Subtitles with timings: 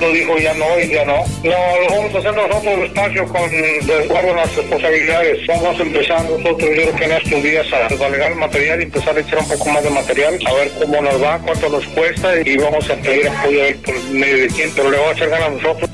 [0.00, 1.24] Lo dijo ya no y ya no.
[1.42, 5.46] No, lo vamos a hacer nosotros despacio con las responsabilidades.
[5.46, 8.84] Vamos a empezar nosotros, yo creo que en estos días a valorar el material y
[8.84, 11.86] empezar a echar un poco más de material, a ver cómo nos va, cuánto nos
[11.88, 15.30] cuesta y vamos a pedir apoyo por medio de quién, pero le vamos a echar
[15.30, 15.85] ganas a nosotros.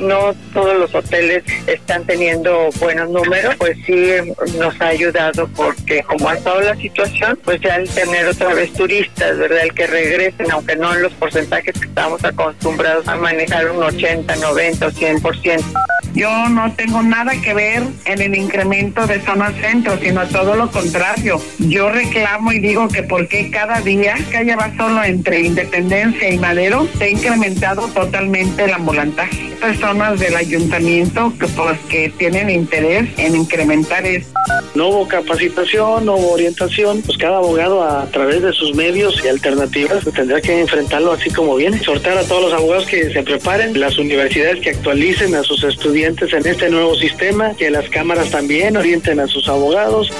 [0.00, 4.10] No todos los hoteles están teniendo buenos números, pues sí
[4.58, 8.72] nos ha ayudado porque como ha estado la situación, pues ya el tener otra vez
[8.72, 9.60] turistas, ¿verdad?
[9.62, 14.36] El que regresen, aunque no en los porcentajes que estamos acostumbrados a manejar un 80,
[14.36, 15.64] 90 o 100%.
[16.16, 20.70] Yo no tengo nada que ver en el incremento de zona centro, sino todo lo
[20.70, 21.38] contrario.
[21.58, 26.88] Yo reclamo y digo que porque cada día que va solo entre Independencia y Madero
[26.96, 29.54] se ha incrementado totalmente el ambulantaje.
[29.60, 34.32] Personas del ayuntamiento que pues que tienen interés en incrementar esto.
[34.74, 39.28] No hubo capacitación, no hubo orientación, pues cada abogado a través de sus medios y
[39.28, 43.78] alternativas tendrá que enfrentarlo así como viene, sortear a todos los abogados que se preparen,
[43.78, 48.76] las universidades que actualicen a sus estudiantes en este nuevo sistema, que las cámaras también
[48.76, 50.12] orienten a sus abogados.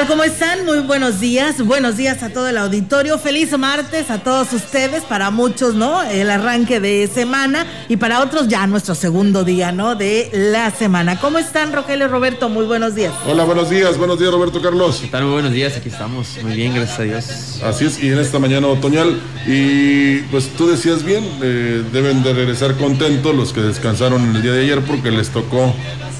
[0.00, 0.06] Tal?
[0.06, 0.64] ¿Cómo están?
[0.64, 1.64] Muy buenos días.
[1.64, 3.18] Buenos días a todo el auditorio.
[3.18, 5.02] Feliz martes a todos ustedes.
[5.04, 6.02] Para muchos, ¿no?
[6.02, 9.96] El arranque de semana y para otros ya nuestro segundo día, ¿no?
[9.96, 11.20] De la semana.
[11.20, 12.48] ¿Cómo están, Rogelio Roberto?
[12.48, 13.12] Muy buenos días.
[13.26, 13.98] Hola, buenos días.
[13.98, 14.98] Buenos días, Roberto Carlos.
[15.02, 15.24] ¿Qué tal?
[15.24, 15.76] Muy buenos días.
[15.76, 16.38] Aquí estamos.
[16.42, 17.62] Muy bien, gracias a Dios.
[17.62, 18.02] Así es.
[18.02, 19.20] Y en esta mañana otoñal.
[19.46, 24.52] Y pues tú decías bien, eh, deben de regresar contentos los que descansaron el día
[24.52, 25.74] de ayer porque les tocó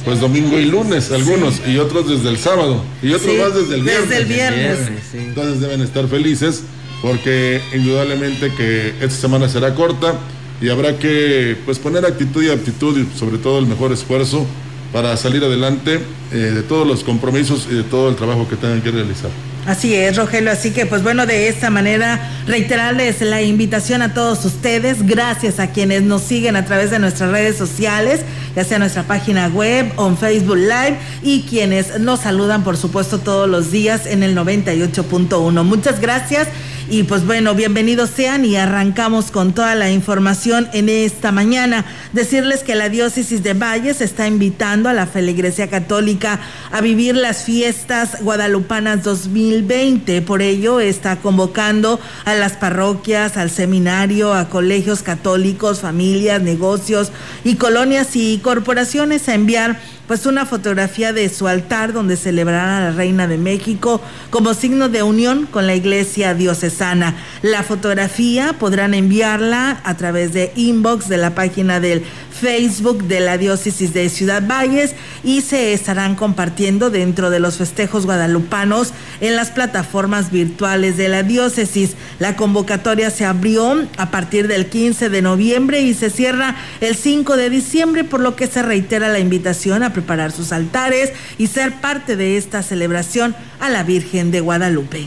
[0.04, 3.82] pues domingo y lunes algunos y otros desde el sábado y otros más desde el
[3.82, 4.08] viernes.
[4.08, 4.78] Desde el viernes.
[5.14, 6.62] Entonces deben estar felices
[7.02, 10.14] porque indudablemente que esta semana será corta
[10.60, 14.46] y habrá que pues poner actitud y aptitud y sobre todo el mejor esfuerzo
[14.92, 16.00] para salir adelante
[16.32, 19.30] eh, de todos los compromisos y de todo el trabajo que tengan que realizar.
[19.66, 20.50] Así es, Rogelio.
[20.50, 25.06] Así que, pues bueno, de esta manera, reiterarles la invitación a todos ustedes.
[25.06, 28.20] Gracias a quienes nos siguen a través de nuestras redes sociales,
[28.56, 33.18] ya sea nuestra página web o en Facebook Live, y quienes nos saludan, por supuesto,
[33.18, 35.62] todos los días en el 98.1.
[35.62, 36.48] Muchas gracias
[36.90, 41.84] y pues bueno, bienvenidos sean y arrancamos con toda la información en esta mañana.
[42.12, 46.40] Decirles que la diócesis de Valles está invitando a la feligresía católica
[46.72, 50.20] a vivir las fiestas guadalupanas 2020.
[50.22, 57.12] Por ello está convocando a las parroquias, al seminario, a colegios católicos, familias, negocios
[57.44, 59.78] y colonias y corporaciones a enviar
[60.10, 64.00] pues una fotografía de su altar donde celebrarán a la Reina de México
[64.30, 67.14] como signo de unión con la iglesia diocesana.
[67.42, 72.02] La fotografía podrán enviarla a través de inbox de la página del
[72.40, 78.06] Facebook de la diócesis de Ciudad Valles y se estarán compartiendo dentro de los festejos
[78.06, 81.94] guadalupanos en las plataformas virtuales de la diócesis.
[82.18, 83.60] La convocatoria se abrió
[83.98, 88.36] a partir del 15 de noviembre y se cierra el 5 de diciembre, por lo
[88.36, 93.34] que se reitera la invitación a preparar sus altares y ser parte de esta celebración
[93.60, 95.06] a la Virgen de Guadalupe.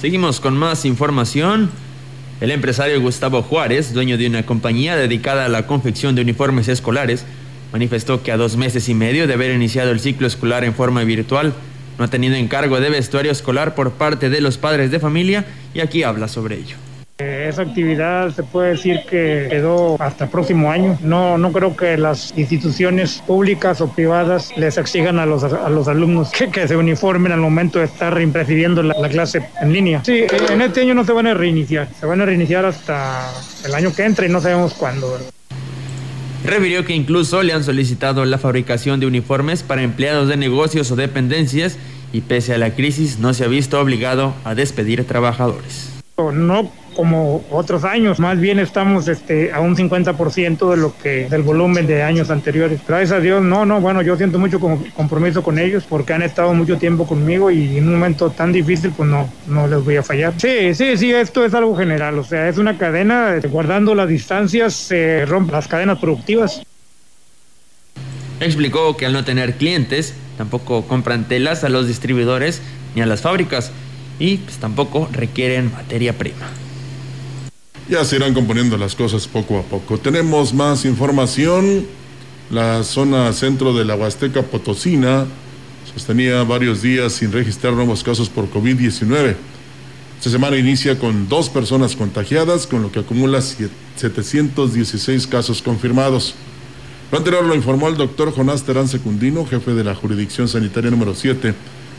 [0.00, 1.70] Seguimos con más información.
[2.42, 7.24] El empresario Gustavo Juárez, dueño de una compañía dedicada a la confección de uniformes escolares,
[7.72, 11.04] manifestó que a dos meses y medio de haber iniciado el ciclo escolar en forma
[11.04, 11.54] virtual,
[12.00, 15.78] no ha tenido encargo de vestuario escolar por parte de los padres de familia y
[15.78, 16.74] aquí habla sobre ello.
[17.48, 20.98] Esa actividad se puede decir que quedó hasta el próximo año.
[21.02, 25.88] No, no creo que las instituciones públicas o privadas les exijan a los, a los
[25.88, 30.02] alumnos que, que se uniformen al momento de estar recibiendo la, la clase en línea.
[30.04, 33.30] Sí, en este año no se van a reiniciar, se van a reiniciar hasta
[33.64, 35.18] el año que entra y no sabemos cuándo.
[36.44, 40.96] Refirió que incluso le han solicitado la fabricación de uniformes para empleados de negocios o
[40.96, 41.78] dependencias
[42.12, 45.90] y pese a la crisis no se ha visto obligado a despedir trabajadores.
[46.18, 51.42] No como otros años, más bien estamos este, a un 50% de lo que del
[51.42, 52.80] volumen de años anteriores.
[52.86, 56.54] Gracias a Dios, no, no, bueno, yo siento mucho compromiso con ellos porque han estado
[56.54, 60.02] mucho tiempo conmigo y en un momento tan difícil pues no, no les voy a
[60.02, 60.34] fallar.
[60.36, 64.74] Sí, sí, sí, esto es algo general, o sea, es una cadena, guardando las distancias
[64.74, 66.62] se rompen las cadenas productivas.
[68.40, 72.60] Explicó que al no tener clientes, tampoco compran telas a los distribuidores
[72.94, 73.70] ni a las fábricas
[74.18, 76.61] y pues, tampoco requieren materia prima.
[77.88, 79.98] Ya se irán componiendo las cosas poco a poco.
[79.98, 81.86] Tenemos más información.
[82.50, 85.26] La zona centro de la Huasteca Potosina
[85.92, 89.36] sostenía varios días sin registrar nuevos casos por COVID-19.
[90.18, 96.34] Esta semana inicia con dos personas contagiadas, con lo que acumula 716 casos confirmados.
[97.10, 101.14] Lo anterior lo informó el doctor Jonás Terán Secundino, jefe de la jurisdicción sanitaria número
[101.14, 101.54] 7,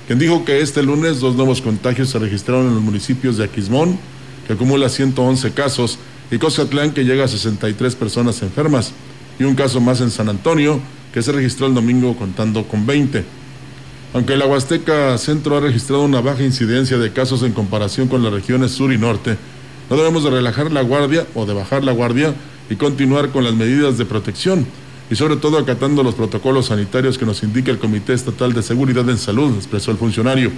[0.07, 3.99] quien dijo que este lunes dos nuevos contagios se registraron en los municipios de Aquismón,
[4.47, 5.99] que acumula 111 casos,
[6.31, 8.93] y Cozatlán, que llega a 63 personas enfermas,
[9.39, 10.79] y un caso más en San Antonio,
[11.13, 13.23] que se registró el domingo contando con 20.
[14.13, 18.33] Aunque la Huasteca Centro ha registrado una baja incidencia de casos en comparación con las
[18.33, 19.37] regiones sur y norte,
[19.89, 22.33] no debemos de relajar la guardia o de bajar la guardia
[22.69, 24.65] y continuar con las medidas de protección
[25.09, 29.07] y sobre todo acatando los protocolos sanitarios que nos indica el Comité Estatal de Seguridad
[29.09, 30.51] en Salud, expresó el funcionario.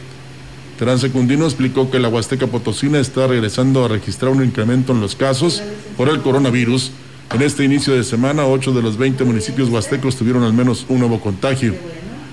[0.77, 5.15] Terán Secundino explicó que la Huasteca Potosina está regresando a registrar un incremento en los
[5.15, 5.63] casos
[5.95, 6.91] por el coronavirus.
[7.33, 10.99] En este inicio de semana, 8 de los 20 municipios huastecos tuvieron al menos un
[10.99, 11.73] nuevo contagio.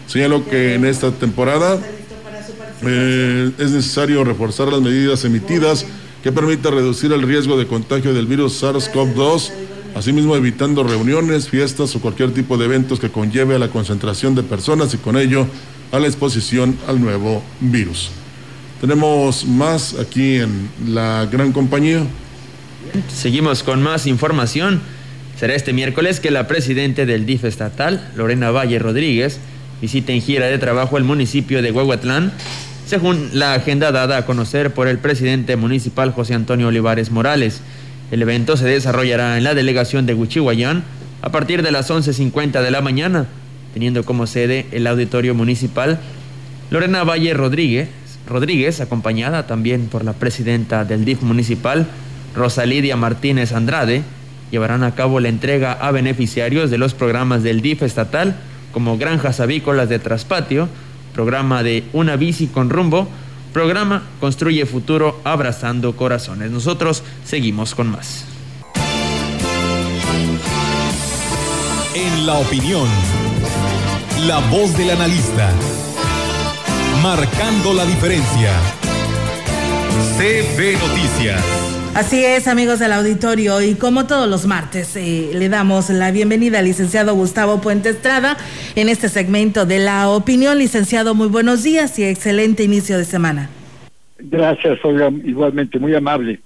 [0.07, 1.79] Señaló que en esta temporada
[2.83, 5.87] eh, es necesario reforzar las medidas emitidas
[6.23, 9.51] que permitan reducir el riesgo de contagio del virus SARS-CoV-2
[9.95, 14.43] asimismo evitando reuniones, fiestas o cualquier tipo de eventos que conlleve a la concentración de
[14.43, 15.47] personas y con ello
[15.91, 18.11] a la exposición al nuevo virus.
[18.83, 22.03] Tenemos más aquí en la gran compañía.
[23.15, 24.81] Seguimos con más información.
[25.39, 29.39] Será este miércoles que la presidenta del DIF estatal, Lorena Valle Rodríguez,
[29.81, 32.33] visite en gira de trabajo el municipio de Huehuatlán,
[32.85, 37.61] según la agenda dada a conocer por el presidente municipal José Antonio Olivares Morales.
[38.11, 40.83] El evento se desarrollará en la delegación de Huichihuayán
[41.23, 43.27] a partir de las 11.50 de la mañana,
[43.75, 46.01] teniendo como sede el auditorio municipal.
[46.73, 47.89] Lorena Valle Rodríguez,
[48.27, 51.87] Rodríguez, acompañada también por la presidenta del DIF municipal,
[52.35, 54.03] Rosalidia Martínez Andrade,
[54.51, 58.37] llevarán a cabo la entrega a beneficiarios de los programas del DIF estatal,
[58.73, 60.69] como Granjas Avícolas de Traspatio,
[61.15, 63.09] programa de Una Bici con Rumbo,
[63.53, 66.51] Programa Construye Futuro Abrazando Corazones.
[66.51, 68.25] Nosotros seguimos con más.
[71.95, 72.89] En la opinión,
[74.27, 75.51] la voz del analista,
[77.03, 78.53] marcando la diferencia.
[80.17, 81.43] CB Noticias.
[81.97, 86.61] Así es, amigos del auditorio, y como todos los martes, eh, le damos la bienvenida
[86.61, 88.37] al licenciado Gustavo Puente Estrada
[88.77, 90.59] en este segmento de la opinión.
[90.59, 93.51] Licenciado, muy buenos días y excelente inicio de semana.
[94.19, 96.39] Gracias, Olga, igualmente, muy amable.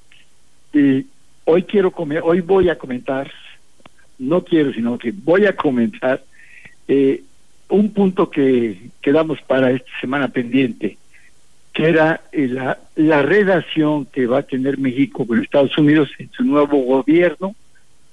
[0.73, 1.07] Y
[1.45, 3.31] hoy quiero comer, hoy voy a comentar,
[4.19, 6.23] no quiero, sino que voy a comentar
[6.89, 7.23] eh,
[7.69, 10.99] un punto que quedamos para esta semana pendiente
[11.77, 16.31] que era eh, la, la relación que va a tener México con Estados Unidos en
[16.33, 17.55] su nuevo gobierno,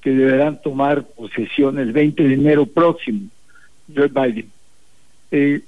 [0.01, 3.29] que deberán tomar posesión el 20 de enero próximo,
[3.95, 4.51] Joe Biden.
[5.31, 5.61] Eh,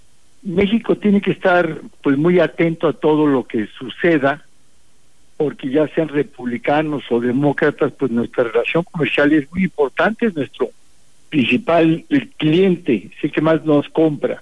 [0.44, 4.44] México tiene que estar pues muy atento a todo lo que suceda,
[5.38, 10.70] porque ya sean republicanos o demócratas, pues nuestra relación comercial es muy importante, es nuestro
[11.36, 14.42] principal el cliente, es que más nos compra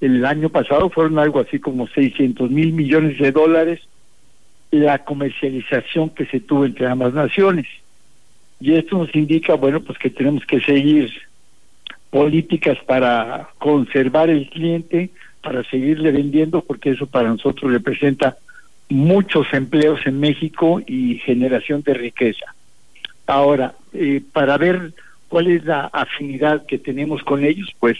[0.00, 3.80] el año pasado fueron algo así como 600 mil millones de dólares
[4.70, 7.66] la comercialización que se tuvo entre ambas naciones.
[8.58, 11.12] Y esto nos indica, bueno, pues que tenemos que seguir
[12.10, 15.10] políticas para conservar el cliente,
[15.42, 18.36] para seguirle vendiendo, porque eso para nosotros representa
[18.88, 22.46] muchos empleos en México y generación de riqueza.
[23.26, 24.92] Ahora, eh, para ver
[25.34, 27.98] cuál es la afinidad que tenemos con ellos, pues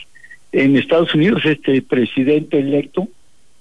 [0.53, 3.09] en Estados Unidos este presidente electo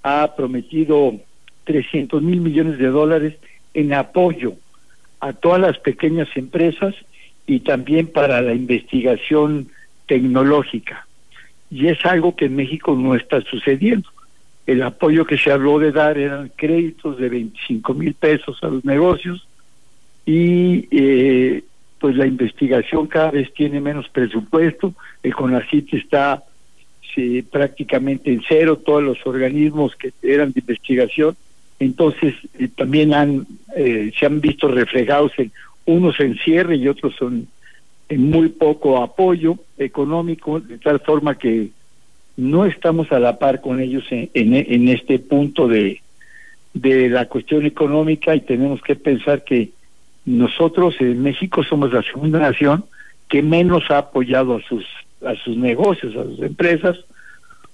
[0.05, 1.17] ha prometido
[1.65, 3.35] 300 mil millones de dólares
[3.75, 4.55] en apoyo
[5.19, 6.95] a todas las pequeñas empresas
[7.49, 9.67] y también para la investigación
[10.07, 11.09] tecnológica.
[11.69, 14.09] Y es algo que en México no está sucediendo.
[14.69, 18.85] El apoyo que se habló de dar eran créditos de 25 mil pesos a los
[18.85, 19.49] negocios
[20.25, 21.65] y eh,
[22.05, 24.93] pues la investigación cada vez tiene menos presupuesto.
[25.23, 26.45] El CONACIT está
[27.51, 31.35] prácticamente en cero, todos los organismos que eran de investigación.
[31.81, 35.51] Entonces eh, también han eh, se han visto reflejados en
[35.87, 37.49] unos en cierre y otros son
[38.11, 41.71] en muy poco apoyo económico, de tal forma que
[42.37, 46.03] no estamos a la par con ellos en, en, este punto de,
[46.75, 49.71] de la cuestión económica y tenemos que pensar que
[50.25, 52.85] nosotros en México somos la segunda nación
[53.29, 54.85] que menos ha apoyado a sus
[55.25, 56.99] a sus negocios, a sus empresas,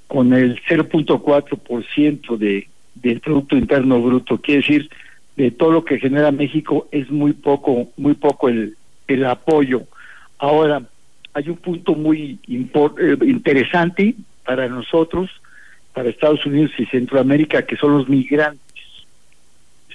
[0.07, 4.91] con el 0.4% de del producto interno bruto, quiere decir
[5.37, 8.77] de todo lo que genera México es muy poco muy poco el
[9.07, 9.83] el apoyo.
[10.39, 10.83] Ahora
[11.35, 14.15] hay un punto muy eh, interesante
[14.45, 15.31] para nosotros,
[15.93, 18.70] para Estados Unidos y Centroamérica, que son los migrantes.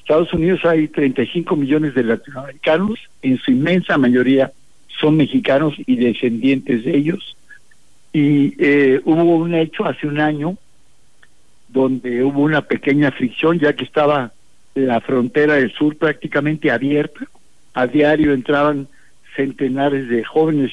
[0.05, 4.51] Estados Unidos hay 35 millones de latinoamericanos, en su inmensa mayoría
[4.99, 7.35] son mexicanos y descendientes de ellos.
[8.13, 10.59] Y eh, hubo un hecho hace un año
[11.69, 14.31] donde hubo una pequeña fricción, ya que estaba
[14.75, 17.25] la frontera del sur prácticamente abierta.
[17.73, 18.87] A diario entraban
[19.35, 20.71] centenares de jóvenes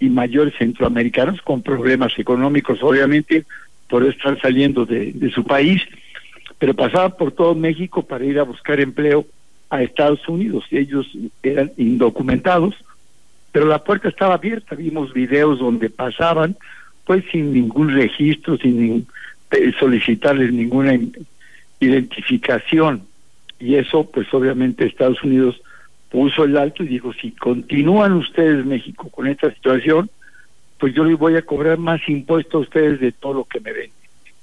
[0.00, 3.44] y mayores centroamericanos con problemas económicos, obviamente,
[3.88, 5.82] por estar saliendo de, su país,
[6.62, 9.26] pero pasaban por todo México para ir a buscar empleo
[9.68, 10.64] a Estados Unidos.
[10.70, 11.10] Ellos
[11.42, 12.76] eran indocumentados,
[13.50, 14.76] pero la puerta estaba abierta.
[14.76, 16.56] Vimos videos donde pasaban,
[17.04, 19.08] pues sin ningún registro, sin
[19.50, 20.96] eh, solicitarles ninguna
[21.80, 23.08] identificación.
[23.58, 25.60] Y eso, pues obviamente Estados Unidos
[26.10, 30.08] puso el alto y dijo, si continúan ustedes, México, con esta situación,
[30.78, 33.72] pues yo les voy a cobrar más impuestos a ustedes de todo lo que me
[33.72, 33.90] ven.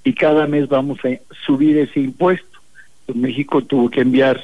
[0.09, 1.09] Y cada mes vamos a
[1.45, 2.59] subir ese impuesto.
[3.05, 4.41] Pues México tuvo que enviar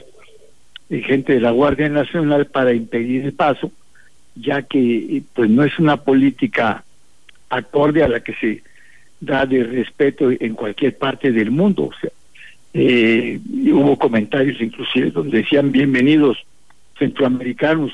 [0.92, 3.72] eh, gente de la Guardia Nacional para impedir el paso,
[4.36, 6.84] ya que pues no es una política
[7.50, 8.62] acorde a la que se
[9.20, 11.86] da de respeto en cualquier parte del mundo.
[11.86, 12.12] O sea,
[12.76, 13.40] eh,
[13.74, 16.46] hubo comentarios inclusive donde decían bienvenidos
[17.00, 17.92] centroamericanos,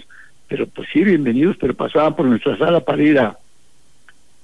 [0.50, 3.38] pero pues sí, bienvenidos, pero pasaban por nuestra sala para ir a,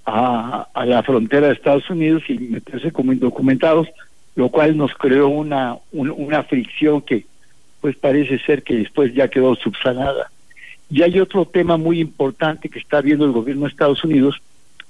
[0.08, 3.90] a, la frontera de Estados Unidos y meterse como indocumentados,
[4.36, 7.26] lo cual nos creó una, una fricción que
[7.82, 10.32] pues parece ser que después ya quedó subsanada.
[10.90, 14.42] Y hay otro tema muy importante que está viendo el gobierno de Estados Unidos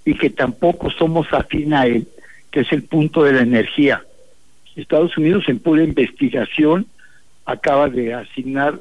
[0.05, 2.07] y que tampoco somos afín a él,
[2.51, 4.03] que es el punto de la energía.
[4.75, 6.85] Estados Unidos en pura investigación
[7.45, 8.79] acaba de asignar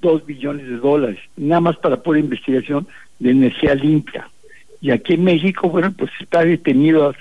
[0.00, 2.86] dos billones de dólares, nada más para pura investigación
[3.18, 4.28] de energía limpia.
[4.82, 7.14] Y aquí en México, bueno, pues están detenidas,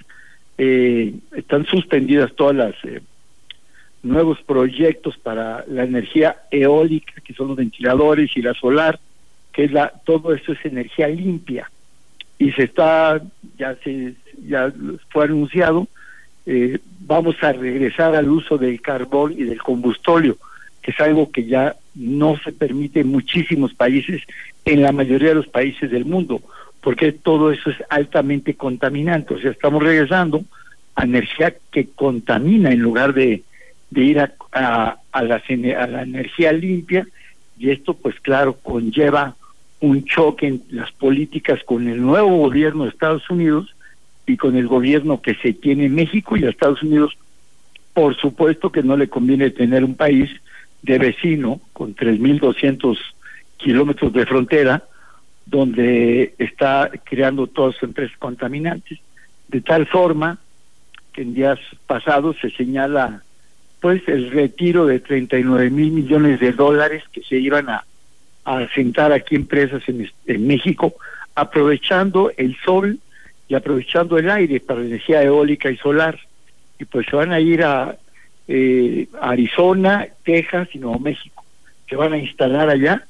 [0.58, 3.02] eh, están suspendidas todas las eh,
[4.04, 9.00] nuevos proyectos para la energía eólica, que son los ventiladores y la solar,
[9.54, 11.70] que es la, todo esto es energía limpia.
[12.40, 13.22] Y se está,
[13.60, 14.16] ya se,
[14.48, 14.74] ya
[15.10, 15.88] fue anunciado,
[16.48, 20.36] eh, vamos a regresar al uso del carbón y del combustóleo
[20.82, 24.24] que es algo que ya no se permite en muchísimos países,
[24.66, 26.42] en la mayoría de los países del mundo,
[26.82, 29.36] porque todo eso es altamente contaminante.
[29.36, 30.44] O sea, estamos regresando
[30.96, 33.44] a energía que contamina en lugar de,
[33.96, 37.08] ir a, a, a, la, a la energía limpia,
[37.58, 39.36] y esto pues claro conlleva
[39.82, 43.76] un choque en las políticas con el nuevo gobierno de Estados Unidos
[44.26, 47.18] y con el gobierno que se tiene en México y a Estados Unidos,
[47.94, 50.30] por supuesto que no le conviene tener un país
[50.84, 52.98] de vecino con 3.200
[53.58, 54.84] kilómetros de frontera,
[55.46, 59.00] donde está creando todas sus empresas contaminantes,
[59.48, 60.40] de tal forma
[61.14, 63.24] que en días pasados se señala
[63.80, 67.84] pues el retiro de 39 mil millones de dólares que se iban a,
[68.46, 70.94] a asentar aquí empresas en, en México,
[71.36, 73.00] aprovechando el sol
[73.48, 76.20] y aprovechando el aire para energía eólica y solar.
[76.80, 77.98] Y pues se van a ir a
[78.48, 81.44] eh, Arizona, Texas y Nuevo México.
[81.90, 83.06] Se van a instalar allá,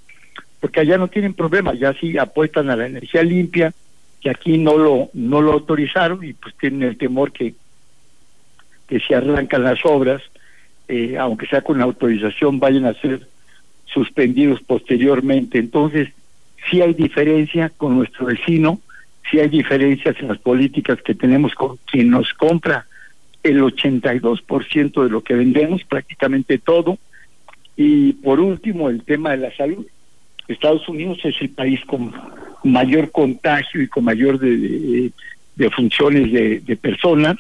[0.62, 3.74] porque allá no tienen problema, ya sí apuestan a la energía limpia,
[4.22, 7.56] que aquí no lo, no lo autorizaron y pues tienen el temor que,
[8.88, 10.22] que si arrancan las obras,
[10.88, 13.28] eh, aunque sea con autorización, vayan a ser
[13.86, 15.58] suspendidos posteriormente.
[15.58, 16.10] Entonces,
[16.70, 18.80] sí hay diferencia con nuestro vecino,
[19.30, 22.86] sí hay diferencias en las políticas que tenemos con quien nos compra
[23.42, 27.00] el 82% de lo que vendemos, prácticamente todo.
[27.76, 29.88] Y por último, el tema de la salud.
[30.52, 32.14] Estados Unidos es el país con
[32.64, 35.12] mayor contagio y con mayor de,
[35.76, 37.38] funciones de, personas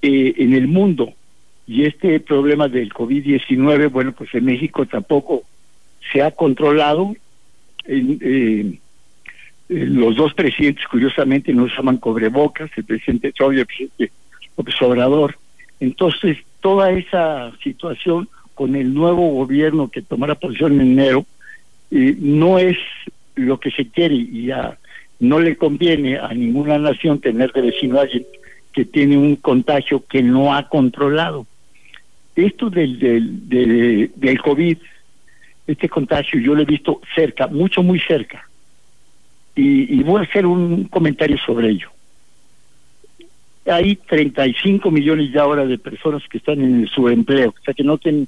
[0.00, 1.12] eh, en el mundo.
[1.66, 5.42] Y este problema del COVID-19, bueno, pues en México tampoco
[6.12, 7.14] se ha controlado.
[7.86, 8.78] Eh,
[9.68, 14.10] los dos presidentes, curiosamente, no usaban cobrebocas, el presidente Trump y el presidente
[14.56, 15.36] López.
[15.80, 21.26] Entonces, toda esa situación con el nuevo gobierno que tomará posición en enero,
[21.92, 22.78] no es
[23.34, 24.78] lo que se quiere y ya
[25.20, 28.24] no le conviene a ninguna nación tener de vecino a alguien
[28.72, 31.46] que tiene un contagio que no ha controlado.
[32.34, 34.78] Esto del, del, del, COVID,
[35.66, 38.48] este contagio yo lo he visto cerca, mucho, muy cerca.
[39.54, 41.90] Y, y, voy a hacer un comentario sobre ello.
[43.66, 47.84] Hay 35 millones ya ahora de personas que están en su empleo, o sea que
[47.84, 48.26] no tienen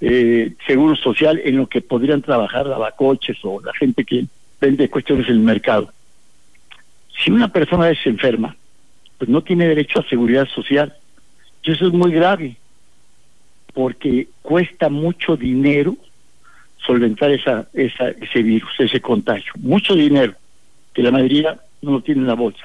[0.00, 4.24] eh, seguro social en lo que podrían trabajar lavacoches o la gente que
[4.60, 5.92] vende cuestiones en el mercado.
[7.22, 8.56] Si una persona es enferma,
[9.18, 10.94] pues no tiene derecho a seguridad social.
[11.62, 12.56] Y eso es muy grave,
[13.74, 15.96] porque cuesta mucho dinero
[16.78, 19.52] solventar esa, esa, ese virus, ese contagio.
[19.58, 20.32] Mucho dinero,
[20.94, 22.64] que la mayoría no lo tiene en la bolsa.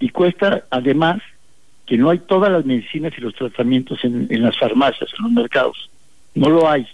[0.00, 1.20] Y cuesta, además,
[1.84, 5.32] que no hay todas las medicinas y los tratamientos en, en las farmacias, en los
[5.32, 5.90] mercados
[6.34, 6.86] no lo hay.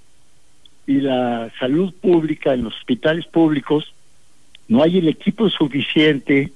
[0.87, 3.93] Y la salud pública en los hospitales públicos,
[4.69, 6.53] no hay el equipo suficiente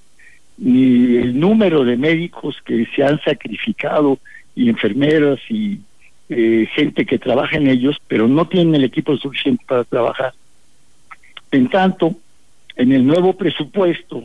[0.56, 4.18] ni el número de médicos que se han sacrificado
[4.54, 5.80] y enfermeras y
[6.28, 10.32] eh, gente que trabaja en ellos, pero no tienen el equipo suficiente para trabajar.
[11.50, 12.14] En tanto,
[12.76, 14.22] en el nuevo presupuesto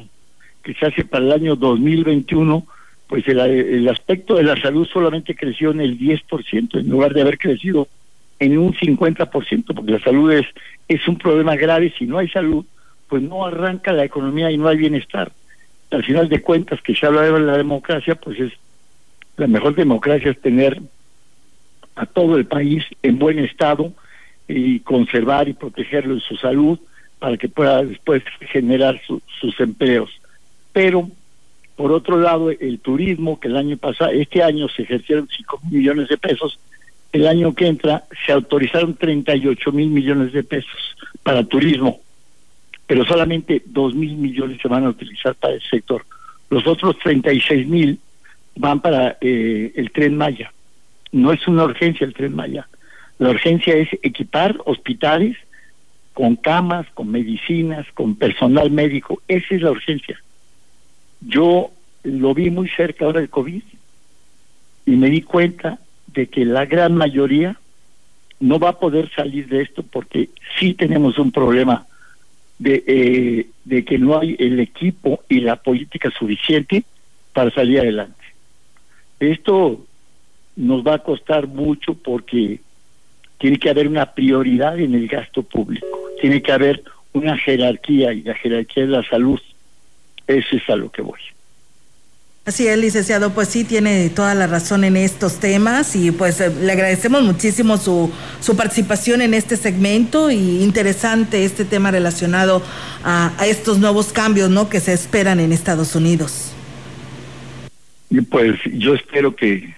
[0.63, 2.65] que se hace para el año 2021,
[3.07, 7.21] pues el, el aspecto de la salud solamente creció en el 10%, en lugar de
[7.21, 7.87] haber crecido
[8.39, 10.45] en un 50%, porque la salud es,
[10.87, 11.93] es un problema grave.
[11.97, 12.65] Si no hay salud,
[13.07, 15.31] pues no arranca la economía y no hay bienestar.
[15.91, 18.53] Al final de cuentas, que se habla de la democracia, pues es
[19.39, 20.81] la mejor democracia es tener
[21.95, 23.93] a todo el país en buen estado
[24.47, 26.77] y conservar y protegerlo en su salud
[27.19, 28.21] para que pueda después
[28.51, 29.01] generar
[29.39, 30.09] sus empleos.
[30.73, 31.09] Pero,
[31.75, 36.09] por otro lado, el turismo, que el año pasado, este año se ejercieron 5 millones
[36.09, 36.59] de pesos,
[37.11, 41.99] el año que entra se autorizaron 38 mil millones de pesos para turismo,
[42.85, 46.05] pero solamente 2 mil millones se van a utilizar para el sector.
[46.49, 47.99] Los otros 36 mil
[48.55, 50.51] van para eh, el tren Maya.
[51.11, 52.67] No es una urgencia el tren Maya.
[53.17, 55.37] La urgencia es equipar hospitales
[56.13, 59.21] con camas, con medicinas, con personal médico.
[59.27, 60.21] Esa es la urgencia.
[61.21, 61.71] Yo
[62.03, 63.63] lo vi muy cerca ahora del COVID
[64.85, 65.79] y me di cuenta
[66.19, 67.57] de que la gran mayoría
[68.41, 71.87] no va a poder salir de esto porque sí tenemos un problema
[72.57, 76.83] de, eh, de que no hay el equipo y la política suficiente
[77.31, 78.25] para salir adelante.
[79.21, 79.85] Esto
[80.57, 82.59] nos va a costar mucho porque
[83.37, 85.87] tiene que haber una prioridad en el gasto público,
[86.19, 89.39] tiene que haber una jerarquía y la jerarquía de la salud.
[90.27, 91.19] Eso es a lo que voy.
[92.49, 96.49] Así es, licenciado, pues sí, tiene toda la razón en estos temas y pues eh,
[96.49, 102.63] le agradecemos muchísimo su, su participación en este segmento y interesante este tema relacionado
[103.03, 104.67] a, estos nuevos cambios ¿no?
[104.67, 106.51] que se esperan en Estados Unidos.
[108.31, 109.75] Pues yo espero que,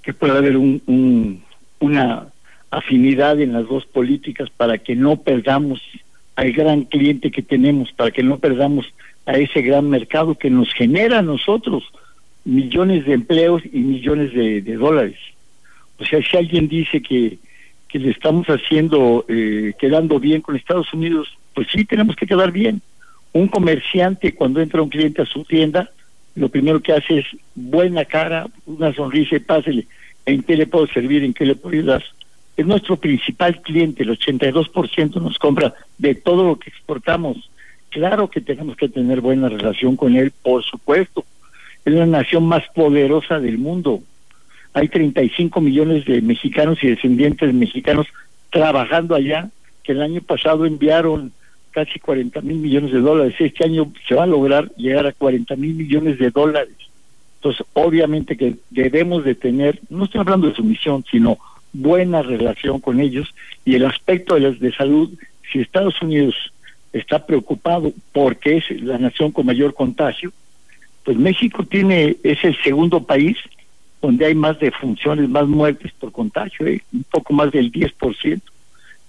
[0.00, 1.42] que pueda haber un,
[1.80, 2.28] una
[2.70, 5.82] afinidad en las dos políticas para que no perdamos
[6.34, 8.86] al gran cliente que tenemos, para que no perdamos
[9.26, 11.84] a ese gran mercado que nos genera a nosotros
[12.44, 15.18] millones de empleos y millones de, dólares.
[15.98, 17.38] O sea, si alguien dice que,
[17.88, 22.52] que le estamos haciendo, eh, quedando bien con Estados Unidos, pues sí, tenemos que quedar
[22.52, 22.80] bien.
[23.32, 25.90] Un comerciante cuando entra un cliente a su tienda,
[26.36, 29.86] lo primero que hace es buena cara, una sonrisa y pásele.
[30.24, 31.24] ¿En qué le puedo servir?
[31.24, 32.04] ¿En qué le puedo ayudar?
[32.56, 37.50] Es nuestro principal cliente, el 82% nos compra de todo lo que exportamos
[37.96, 41.24] Claro que tenemos que tener buena relación con él, por supuesto.
[41.82, 44.02] Es la nación más poderosa del mundo.
[44.74, 48.06] Hay 35 millones de mexicanos y descendientes de mexicanos
[48.50, 49.48] trabajando allá,
[49.82, 51.32] que el año pasado enviaron
[51.70, 53.34] casi 40 mil millones de dólares.
[53.38, 56.76] Este año se va a lograr llegar a 40 mil millones de dólares.
[57.36, 61.38] Entonces, obviamente que debemos de tener, no estoy hablando de su misión, sino
[61.72, 65.10] buena relación con ellos y el aspecto de, las de salud,
[65.50, 66.34] si Estados Unidos
[66.98, 70.32] está preocupado porque es la nación con mayor contagio,
[71.04, 73.36] pues México tiene es el segundo país
[74.02, 76.82] donde hay más defunciones, más muertes por contagio, ¿eh?
[76.92, 78.40] un poco más del 10%.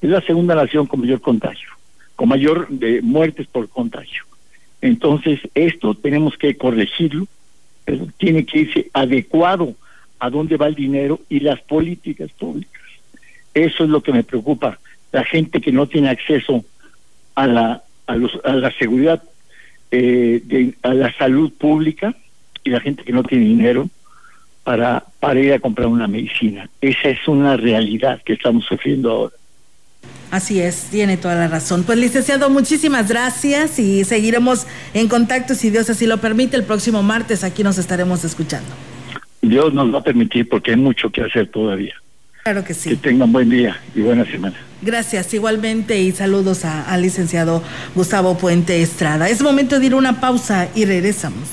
[0.01, 1.69] Es la segunda nación con mayor contagio,
[2.15, 4.23] con mayor de muertes por contagio.
[4.81, 7.27] Entonces, esto tenemos que corregirlo,
[7.83, 9.75] pero tiene que irse adecuado
[10.19, 12.81] a dónde va el dinero y las políticas públicas.
[13.53, 14.79] Eso es lo que me preocupa.
[15.11, 16.63] La gente que no tiene acceso
[17.37, 19.21] a la, a los, a la seguridad,
[19.91, 22.15] eh, de, a la salud pública
[22.63, 23.87] y la gente que no tiene dinero
[24.63, 26.67] para, para ir a comprar una medicina.
[26.81, 29.35] Esa es una realidad que estamos sufriendo ahora.
[30.31, 31.83] Así es, tiene toda la razón.
[31.83, 36.57] Pues licenciado, muchísimas gracias y seguiremos en contacto si Dios así lo permite.
[36.57, 38.69] El próximo martes aquí nos estaremos escuchando.
[39.43, 41.93] Dios nos va a permitir porque hay mucho que hacer todavía.
[42.47, 42.91] Claro que sí.
[42.91, 44.55] Que tengan buen día y buena semana.
[44.81, 47.61] Gracias, igualmente y saludos al licenciado
[47.93, 49.27] Gustavo Puente Estrada.
[49.27, 51.43] Es momento de ir a una pausa y regresamos.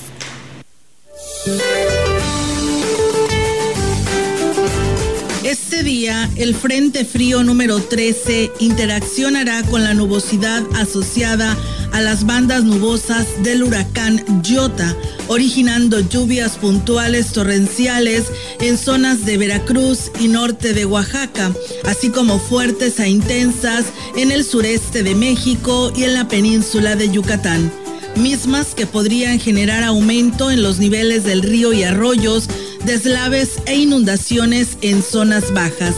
[5.54, 11.56] Este día, el Frente Frío número 13 interaccionará con la nubosidad asociada
[11.92, 14.96] a las bandas nubosas del huracán Jota,
[15.28, 18.24] originando lluvias puntuales torrenciales
[18.58, 21.52] en zonas de Veracruz y norte de Oaxaca,
[21.84, 23.84] así como fuertes e intensas
[24.16, 27.70] en el sureste de México y en la península de Yucatán
[28.16, 32.48] mismas que podrían generar aumento en los niveles del río y arroyos,
[32.84, 35.94] deslaves e inundaciones en zonas bajas.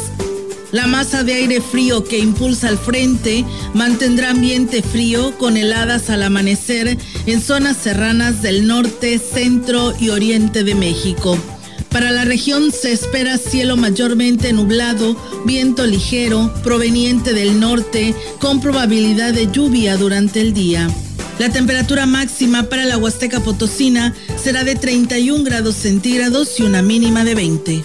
[0.73, 6.23] La masa de aire frío que impulsa al frente mantendrá ambiente frío con heladas al
[6.23, 11.39] amanecer en zonas serranas del norte, centro y oriente de México.
[11.91, 19.33] Para la región se espera cielo mayormente nublado, viento ligero proveniente del norte con probabilidad
[19.33, 20.89] de lluvia durante el día.
[21.39, 27.25] La temperatura máxima para la Huasteca Potosina será de 31 grados centígrados y una mínima
[27.25, 27.83] de 20.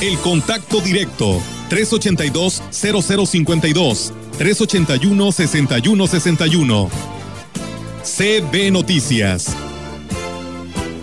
[0.00, 7.19] El contacto directo 382 0052 381 6161
[8.02, 9.54] CB Noticias.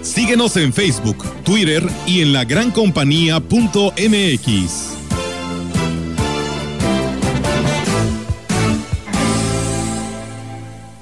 [0.02, 4.97] Síguenos en Facebook, Twitter y en la lagrancompañía.mx.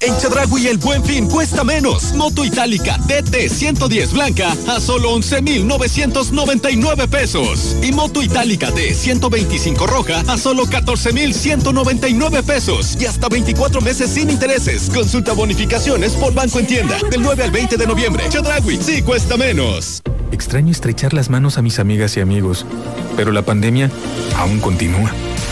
[0.05, 2.13] En Chedragui el buen fin cuesta menos.
[2.13, 7.75] Moto Itálica DT 110 blanca a solo 11,999 pesos.
[7.81, 12.95] Y Moto Itálica D 125 roja a solo 14,199 pesos.
[13.01, 14.91] Y hasta 24 meses sin intereses.
[14.93, 16.99] Consulta bonificaciones por Banco en Tienda.
[17.09, 18.25] Del 9 al 20 de noviembre.
[18.29, 20.03] Chedragui sí cuesta menos.
[20.31, 22.67] Extraño estrechar las manos a mis amigas y amigos.
[23.17, 23.89] Pero la pandemia
[24.37, 25.11] aún continúa.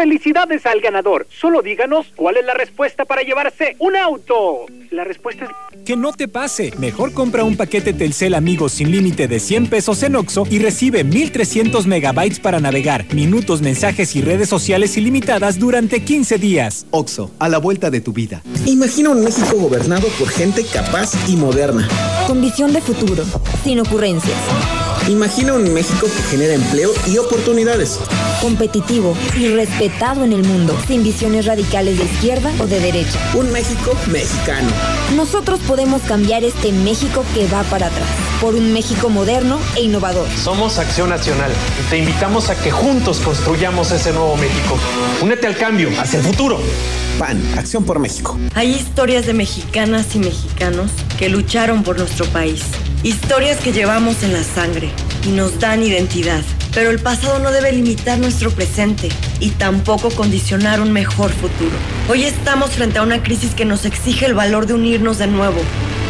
[0.00, 1.26] Felicidades al ganador.
[1.30, 4.64] Solo díganos cuál es la respuesta para llevarse un auto.
[4.90, 5.84] La respuesta es...
[5.84, 6.72] Que no te pase.
[6.78, 11.04] Mejor compra un paquete Telcel Amigos sin límite de 100 pesos en Oxo y recibe
[11.04, 16.86] 1300 megabytes para navegar, minutos, mensajes y redes sociales ilimitadas durante 15 días.
[16.92, 18.42] Oxo, a la vuelta de tu vida.
[18.64, 21.86] Imagina un México gobernado por gente capaz y moderna.
[22.26, 23.22] Con visión de futuro,
[23.64, 24.38] sin ocurrencias.
[25.10, 27.98] Imagina un México que genera empleo y oportunidades.
[28.40, 33.18] Competitivo y respetado en el mundo, sin visiones radicales de izquierda o de derecha.
[33.34, 34.68] Un México mexicano.
[35.16, 38.06] Nosotros podemos cambiar este México que va para atrás,
[38.40, 40.28] por un México moderno e innovador.
[40.44, 44.78] Somos Acción Nacional y te invitamos a que juntos construyamos ese nuevo México.
[45.20, 46.60] Únete al cambio, hacia el futuro.
[47.18, 48.38] PAN, Acción por México.
[48.54, 52.62] Hay historias de mexicanas y mexicanos que lucharon por nuestro país.
[53.02, 54.90] Historias que llevamos en la sangre
[55.26, 56.42] y nos dan identidad.
[56.74, 59.08] Pero el pasado no debe limitar nuestro presente
[59.40, 61.72] y tampoco condicionar un mejor futuro.
[62.10, 65.60] Hoy estamos frente a una crisis que nos exige el valor de unirnos de nuevo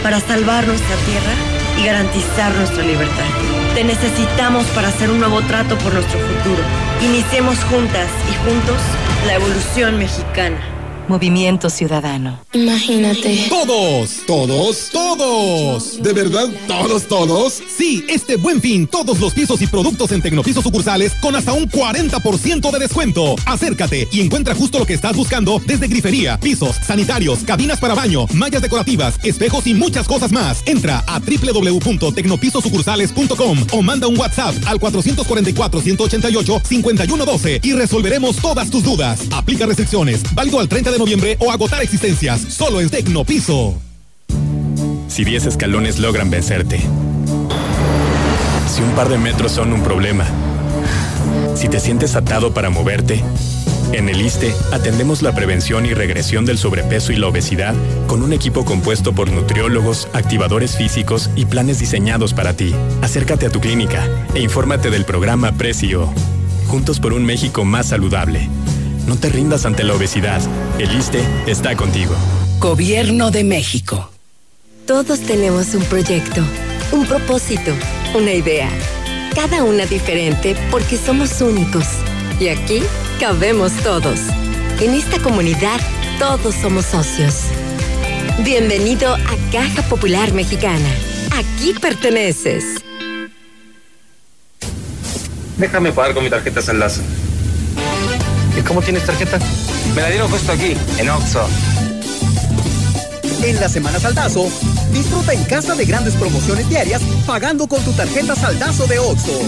[0.02, 1.32] para salvar nuestra tierra
[1.80, 3.28] y garantizar nuestra libertad.
[3.76, 6.62] Te necesitamos para hacer un nuevo trato por nuestro futuro.
[7.02, 8.78] Iniciemos juntas y juntos
[9.26, 10.79] la evolución mexicana.
[11.08, 12.38] Movimiento Ciudadano.
[12.52, 13.46] Imagínate.
[13.48, 16.02] Todos, todos, todos.
[16.02, 17.62] ¿De verdad todos, todos?
[17.76, 21.68] Sí, este buen fin, todos los pisos y productos en Tecnopisos sucursales con hasta un
[21.68, 23.34] 40% de descuento.
[23.46, 28.26] Acércate y encuentra justo lo que estás buscando desde grifería, pisos, sanitarios, cabinas para baño,
[28.34, 30.62] mallas decorativas, espejos y muchas cosas más.
[30.66, 39.20] Entra a www.tecnopisosucursales.com o manda un WhatsApp al 444-188-5112 y resolveremos todas tus dudas.
[39.32, 40.22] Aplica restricciones.
[40.34, 42.40] Válido al 30 de noviembre o agotar existencias.
[42.40, 43.80] Solo en Tecnopiso.
[45.08, 46.78] Si 10 escalones logran vencerte.
[48.68, 50.24] Si un par de metros son un problema.
[51.56, 53.24] Si te sientes atado para moverte.
[53.92, 57.74] En el ISTE atendemos la prevención y regresión del sobrepeso y la obesidad
[58.06, 62.72] con un equipo compuesto por nutriólogos, activadores físicos y planes diseñados para ti.
[63.02, 66.08] Acércate a tu clínica e infórmate del programa Precio.
[66.68, 68.48] Juntos por un México más saludable.
[69.06, 70.40] No te rindas ante la obesidad.
[70.78, 72.14] El ISTE está contigo.
[72.58, 74.10] Gobierno de México.
[74.86, 76.42] Todos tenemos un proyecto,
[76.92, 77.72] un propósito,
[78.14, 78.68] una idea.
[79.34, 81.84] Cada una diferente porque somos únicos.
[82.38, 82.82] Y aquí
[83.18, 84.20] cabemos todos.
[84.80, 85.80] En esta comunidad
[86.18, 87.44] todos somos socios.
[88.44, 90.88] Bienvenido a Caja Popular Mexicana.
[91.36, 92.64] Aquí perteneces.
[95.56, 97.02] Déjame pagar con mi tarjeta Enlace.
[98.56, 99.38] ¿Y cómo tienes tarjeta?
[99.94, 101.46] Me la dieron justo aquí, en Oxxo.
[103.42, 104.48] En la Semana Saldazo,
[104.92, 109.40] disfruta en casa de grandes promociones diarias pagando con tu tarjeta Saldazo de Oxxo.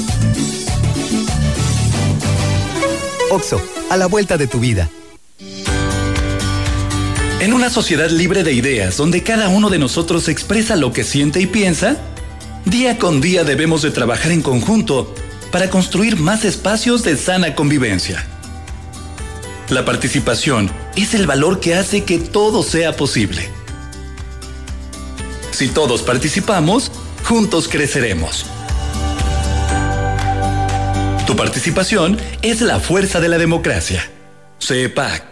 [3.31, 3.61] Oxo,
[3.91, 4.89] a la vuelta de tu vida.
[7.41, 11.41] En una sociedad libre de ideas, donde cada uno de nosotros expresa lo que siente
[11.41, 11.97] y piensa,
[12.65, 15.13] día con día debemos de trabajar en conjunto
[15.51, 18.25] para construir más espacios de sana convivencia.
[19.73, 23.49] La participación es el valor que hace que todo sea posible.
[25.51, 26.93] Si todos participamos,
[27.25, 28.45] juntos creceremos.
[31.27, 34.07] Tu participación es la fuerza de la democracia.
[34.61, 35.32] CEPAC.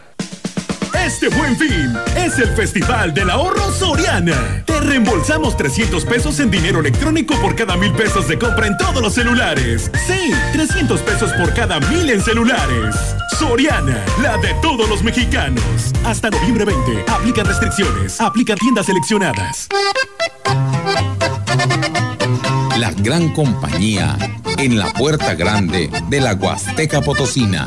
[1.04, 4.62] Este buen fin es el Festival del Ahorro Soriana.
[4.66, 9.00] Te reembolsamos 300 pesos en dinero electrónico por cada mil pesos de compra en todos
[9.02, 9.90] los celulares.
[10.06, 12.94] Sí, 300 pesos por cada mil en celulares.
[13.38, 15.64] Soriana, la de todos los mexicanos.
[16.04, 17.10] Hasta noviembre 20.
[17.10, 18.20] Aplican restricciones.
[18.20, 19.68] Aplican tiendas seleccionadas.
[22.78, 24.16] La gran compañía
[24.58, 27.66] en la puerta grande de la Huasteca Potosina.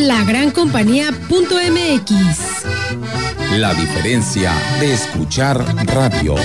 [0.00, 2.10] La gran compañía.mx.
[3.58, 6.36] la diferencia de escuchar radio.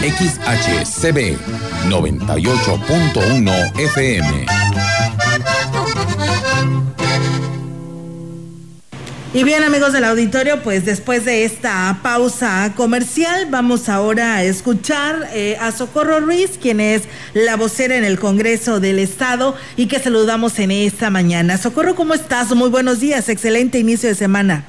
[0.00, 1.36] XHCB
[1.88, 4.46] 98.1 FM.
[9.34, 15.26] Y bien amigos del auditorio, pues después de esta pausa comercial vamos ahora a escuchar
[15.32, 20.00] eh, a Socorro Ruiz, quien es la vocera en el Congreso del Estado y que
[20.00, 21.56] saludamos en esta mañana.
[21.56, 22.54] Socorro, ¿cómo estás?
[22.54, 24.66] Muy buenos días, excelente inicio de semana.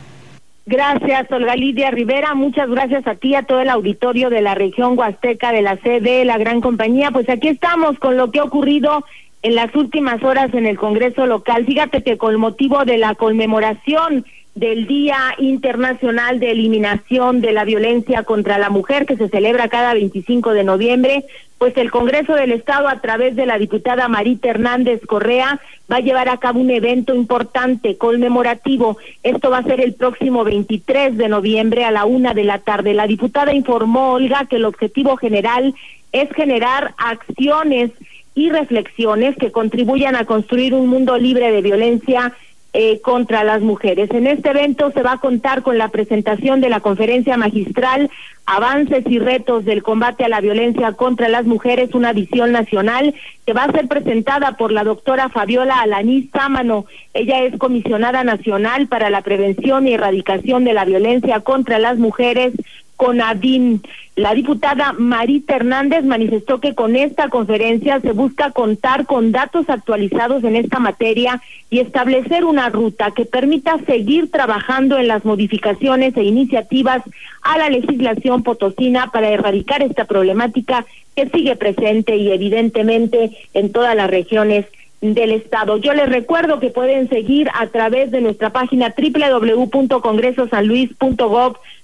[0.65, 2.33] Gracias, Olga Lidia Rivera.
[2.33, 6.23] Muchas gracias a ti, a todo el auditorio de la región Huasteca, de la CD,
[6.23, 7.11] la gran compañía.
[7.11, 9.03] Pues aquí estamos con lo que ha ocurrido
[9.41, 11.65] en las últimas horas en el Congreso local.
[11.65, 14.23] Fíjate que con motivo de la conmemoración
[14.55, 19.93] del Día Internacional de Eliminación de la Violencia contra la Mujer, que se celebra cada
[19.93, 21.25] 25 de noviembre,
[21.57, 25.59] pues el Congreso del Estado, a través de la diputada Marita Hernández Correa,
[25.91, 28.97] va a llevar a cabo un evento importante, conmemorativo.
[29.23, 32.93] Esto va a ser el próximo 23 de noviembre a la una de la tarde.
[32.93, 35.73] La diputada informó, Olga, que el objetivo general
[36.11, 37.91] es generar acciones
[38.35, 42.33] y reflexiones que contribuyan a construir un mundo libre de violencia
[42.73, 44.09] eh, contra las mujeres.
[44.11, 48.09] En este evento se va a contar con la presentación de la conferencia magistral
[48.45, 53.53] Avances y retos del combate a la violencia contra las mujeres, una visión nacional que
[53.53, 56.85] va a ser presentada por la doctora Fabiola Alaniz Sámano.
[57.13, 62.53] Ella es comisionada nacional para la prevención y erradicación de la violencia contra las mujeres
[62.97, 63.81] CONADIN.
[64.15, 70.43] La diputada Marita Hernández manifestó que con esta conferencia se busca contar con datos actualizados
[70.43, 76.23] en esta materia y establecer una ruta que permita seguir trabajando en las modificaciones e
[76.23, 77.01] iniciativas
[77.41, 83.95] a la legislación potosina para erradicar esta problemática que sigue presente y evidentemente en todas
[83.95, 84.65] las regiones
[85.01, 85.77] del Estado.
[85.77, 88.91] Yo les recuerdo que pueden seguir a través de nuestra página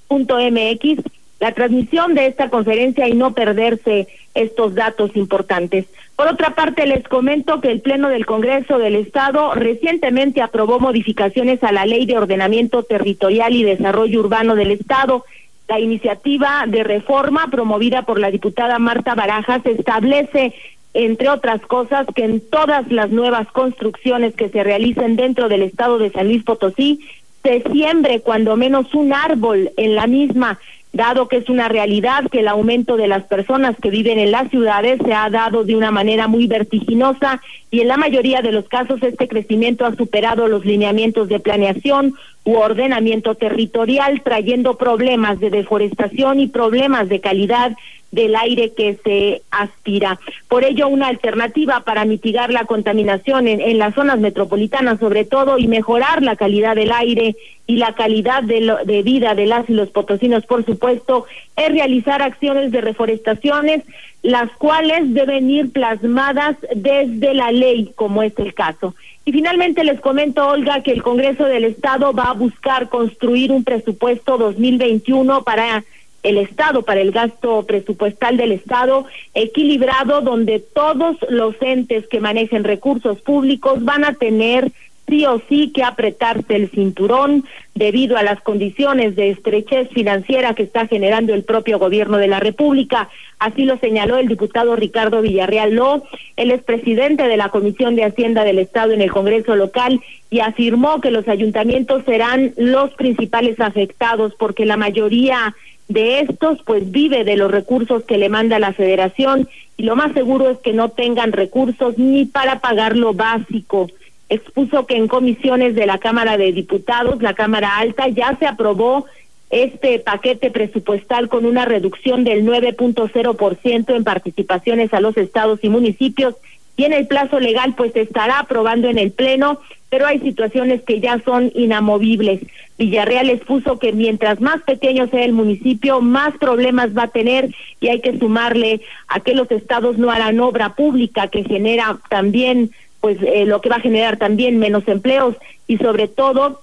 [0.09, 5.85] www.congresosanluis.gov.mx la transmisión de esta conferencia y no perderse estos datos importantes.
[6.15, 11.63] Por otra parte, les comento que el Pleno del Congreso del Estado recientemente aprobó modificaciones
[11.63, 15.23] a la Ley de Ordenamiento Territorial y Desarrollo Urbano del Estado.
[15.69, 20.53] La iniciativa de reforma promovida por la diputada Marta Barajas establece
[20.93, 25.99] entre otras cosas, que en todas las nuevas construcciones que se realicen dentro del estado
[25.99, 26.99] de San Luis Potosí,
[27.43, 30.59] se siembre cuando menos un árbol en la misma
[30.91, 34.49] dado que es una realidad que el aumento de las personas que viven en las
[34.49, 38.67] ciudades se ha dado de una manera muy vertiginosa y en la mayoría de los
[38.67, 45.51] casos este crecimiento ha superado los lineamientos de planeación u ordenamiento territorial, trayendo problemas de
[45.51, 47.73] deforestación y problemas de calidad
[48.11, 50.19] del aire que se aspira.
[50.47, 55.57] Por ello, una alternativa para mitigar la contaminación en, en, las zonas metropolitanas, sobre todo,
[55.57, 57.35] y mejorar la calidad del aire
[57.67, 61.69] y la calidad de, lo, de vida de las y los potosinos, por supuesto, es
[61.69, 63.83] realizar acciones de reforestaciones,
[64.23, 68.95] las cuales deben ir plasmadas desde la ley, como es el caso.
[69.23, 73.63] Y finalmente les comento, Olga, que el Congreso del Estado va a buscar construir un
[73.63, 75.83] presupuesto 2021 para
[76.23, 82.63] el Estado, para el gasto presupuestal del Estado, equilibrado, donde todos los entes que manejen
[82.63, 84.71] recursos públicos van a tener
[85.09, 90.63] sí o sí que apretarse el cinturón debido a las condiciones de estrechez financiera que
[90.63, 93.09] está generando el propio gobierno de la República.
[93.39, 96.03] Así lo señaló el diputado Ricardo Villarreal Ló,
[96.35, 100.41] él es presidente de la Comisión de Hacienda del Estado en el Congreso local y
[100.41, 105.55] afirmó que los ayuntamientos serán los principales afectados porque la mayoría
[105.89, 110.13] de estos pues vive de los recursos que le manda la federación y lo más
[110.13, 113.89] seguro es que no tengan recursos ni para pagar lo básico.
[114.29, 119.05] Expuso que en comisiones de la Cámara de Diputados, la Cámara Alta, ya se aprobó
[119.49, 126.35] este paquete presupuestal con una reducción del 9.0% en participaciones a los estados y municipios
[126.77, 130.99] y en el plazo legal pues estará aprobando en el Pleno, pero hay situaciones que
[130.99, 132.41] ya son inamovibles.
[132.77, 137.49] Villarreal expuso que mientras más pequeño sea el municipio, más problemas va a tener
[137.81, 142.71] y hay que sumarle a que los estados no harán obra pública que genera también
[143.01, 145.35] pues eh, lo que va a generar también menos empleos
[145.67, 146.61] y sobre todo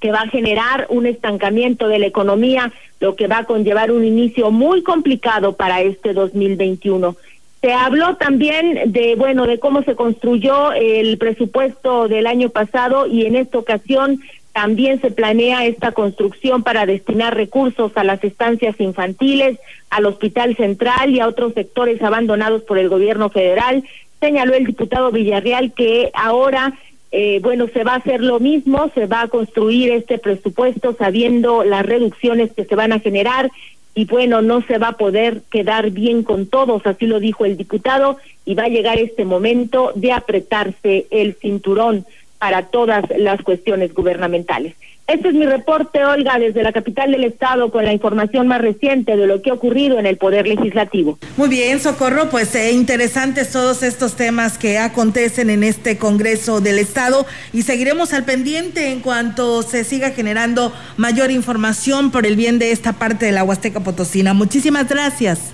[0.00, 4.04] que va a generar un estancamiento de la economía, lo que va a conllevar un
[4.04, 7.16] inicio muy complicado para este 2021.
[7.62, 13.24] Se habló también de, bueno, de cómo se construyó el presupuesto del año pasado y
[13.24, 14.20] en esta ocasión
[14.52, 19.58] también se planea esta construcción para destinar recursos a las estancias infantiles,
[19.90, 23.84] al Hospital Central y a otros sectores abandonados por el gobierno federal.
[24.20, 26.74] Señaló el diputado Villarreal que ahora,
[27.12, 31.62] eh, bueno, se va a hacer lo mismo, se va a construir este presupuesto sabiendo
[31.62, 33.50] las reducciones que se van a generar
[33.94, 37.56] y bueno, no se va a poder quedar bien con todos, así lo dijo el
[37.56, 42.06] diputado, y va a llegar este momento de apretarse el cinturón
[42.42, 44.74] para todas las cuestiones gubernamentales.
[45.06, 49.16] Este es mi reporte, Olga, desde la capital del estado con la información más reciente
[49.16, 51.20] de lo que ha ocurrido en el Poder Legislativo.
[51.36, 56.80] Muy bien, Socorro, pues eh, interesantes todos estos temas que acontecen en este Congreso del
[56.80, 62.58] Estado y seguiremos al pendiente en cuanto se siga generando mayor información por el bien
[62.58, 64.34] de esta parte de la Huasteca Potosina.
[64.34, 65.52] Muchísimas gracias.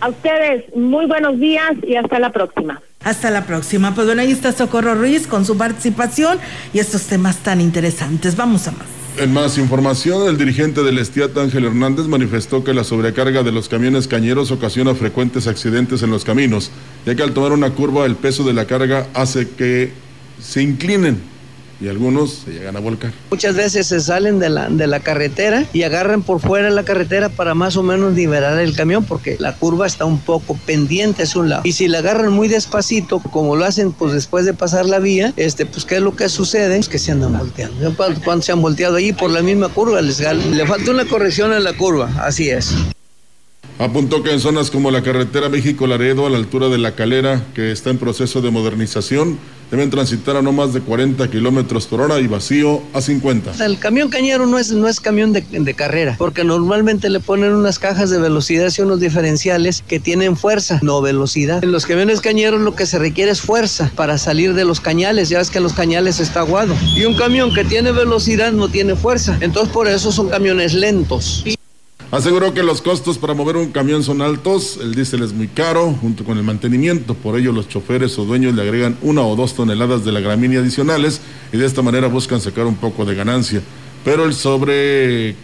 [0.00, 2.82] A ustedes, muy buenos días y hasta la próxima.
[3.04, 3.94] Hasta la próxima.
[3.94, 6.38] Pues bueno, ahí está Socorro Ruiz con su participación
[6.72, 8.36] y estos temas tan interesantes.
[8.36, 8.86] Vamos a más.
[9.16, 13.68] En más información, el dirigente del Estiat Ángel Hernández manifestó que la sobrecarga de los
[13.68, 16.72] camiones cañeros ocasiona frecuentes accidentes en los caminos,
[17.06, 19.92] ya que al tomar una curva el peso de la carga hace que
[20.42, 21.33] se inclinen
[21.84, 23.12] y algunos se llegan a volcar.
[23.30, 27.28] Muchas veces se salen de la, de la carretera y agarran por fuera la carretera
[27.28, 31.38] para más o menos liberar el camión porque la curva está un poco pendiente a
[31.38, 31.62] un lado.
[31.64, 35.34] Y si la agarran muy despacito, como lo hacen pues después de pasar la vía,
[35.36, 36.78] este pues qué es lo que sucede?
[36.78, 37.94] Es que se andan volteando.
[38.24, 41.64] Cuando se han volteado allí por la misma curva, les le falta una corrección en
[41.64, 42.74] la curva, así es.
[43.78, 47.72] Apuntó que en zonas como la carretera México-Laredo, a la altura de la calera, que
[47.72, 49.36] está en proceso de modernización,
[49.74, 53.64] deben transitar a no más de 40 kilómetros por hora y vacío a 50.
[53.64, 57.52] El camión cañero no es, no es camión de, de carrera, porque normalmente le ponen
[57.52, 61.64] unas cajas de velocidad y unos diferenciales que tienen fuerza, no velocidad.
[61.64, 65.28] En los camiones cañeros lo que se requiere es fuerza para salir de los cañales,
[65.28, 66.76] ya ves que los cañales está aguado.
[66.96, 71.42] Y un camión que tiene velocidad no tiene fuerza, entonces por eso son camiones lentos.
[72.14, 75.90] Aseguró que los costos para mover un camión son altos, el diésel es muy caro,
[76.00, 79.56] junto con el mantenimiento, por ello los choferes o dueños le agregan una o dos
[79.56, 81.20] toneladas de la gramínea adicionales
[81.52, 83.62] y de esta manera buscan sacar un poco de ganancia.
[84.04, 85.34] Pero el sobre,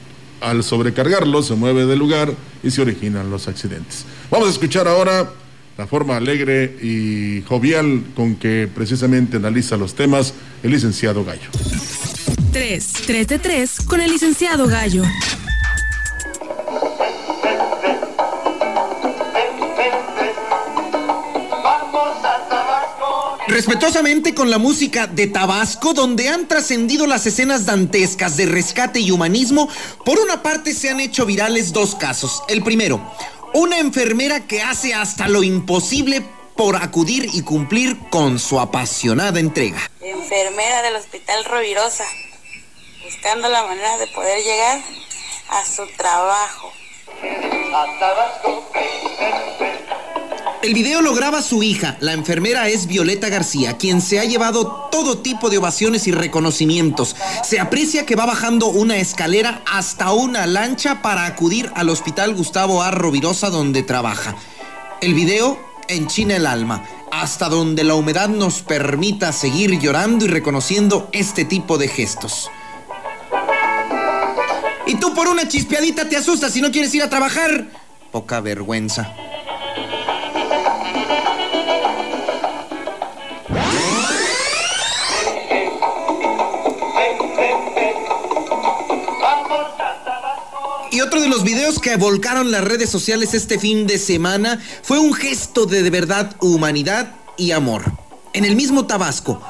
[0.41, 4.05] al sobrecargarlo se mueve del lugar y se originan los accidentes.
[4.31, 5.29] Vamos a escuchar ahora
[5.77, 11.51] la forma alegre y jovial con que precisamente analiza los temas el licenciado Gallo.
[12.53, 15.03] 3, 3 de 3 con el licenciado Gallo.
[23.51, 29.11] Respetuosamente con la música de Tabasco, donde han trascendido las escenas dantescas de rescate y
[29.11, 29.69] humanismo,
[30.05, 32.45] por una parte se han hecho virales dos casos.
[32.47, 33.01] El primero,
[33.53, 36.23] una enfermera que hace hasta lo imposible
[36.57, 39.81] por acudir y cumplir con su apasionada entrega.
[40.01, 42.05] Enfermera del Hospital Rovirosa,
[43.05, 44.81] buscando la manera de poder llegar
[45.49, 46.73] a su trabajo.
[50.63, 54.89] El video lo graba su hija, la enfermera es Violeta García, quien se ha llevado
[54.93, 57.17] todo tipo de ovaciones y reconocimientos.
[57.43, 62.83] Se aprecia que va bajando una escalera hasta una lancha para acudir al Hospital Gustavo
[62.83, 62.91] A.
[62.91, 64.37] Donde trabaja.
[65.01, 65.59] El video
[65.89, 71.79] enchina el alma, hasta donde la humedad nos permita seguir llorando y reconociendo este tipo
[71.79, 72.51] de gestos.
[74.87, 77.69] Y tú por una chispeadita te asustas si no quieres ir a trabajar.
[78.13, 79.15] Poca vergüenza.
[91.11, 95.13] Otro de los videos que volcaron las redes sociales este fin de semana fue un
[95.13, 97.83] gesto de, de verdad humanidad y amor.
[98.33, 99.43] En el mismo Tabasco,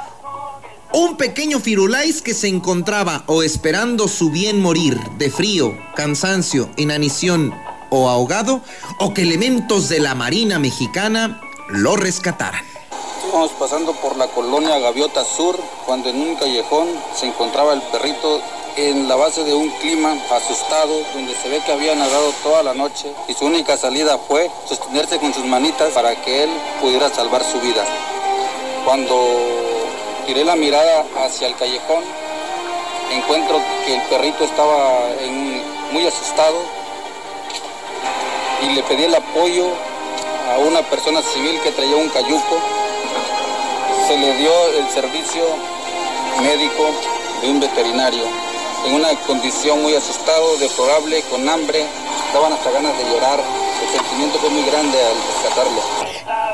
[0.94, 7.52] un pequeño firulais que se encontraba o esperando su bien morir de frío, cansancio, inanición
[7.90, 8.62] o ahogado,
[8.98, 12.64] o que elementos de la Marina Mexicana lo rescataran.
[13.28, 18.40] Íbamos pasando por la colonia Gaviota Sur cuando en un callejón se encontraba el perrito
[18.76, 22.74] en la base de un clima asustado donde se ve que había nadado toda la
[22.74, 26.50] noche y su única salida fue sostenerse con sus manitas para que él
[26.80, 27.84] pudiera salvar su vida.
[28.84, 29.16] Cuando
[30.26, 32.04] tiré la mirada hacia el callejón,
[33.12, 35.00] encuentro que el perrito estaba
[35.92, 36.56] muy asustado
[38.62, 39.66] y le pedí el apoyo
[40.54, 42.58] a una persona civil que traía un cayuco.
[44.06, 45.42] Se le dio el servicio
[46.42, 46.90] médico
[47.42, 48.49] de un veterinario
[48.87, 51.85] en una condición muy asustado, deplorable, con hambre,
[52.33, 53.41] daban hasta ganas de llorar.
[53.83, 56.11] El sentimiento fue muy grande al rescatarlo.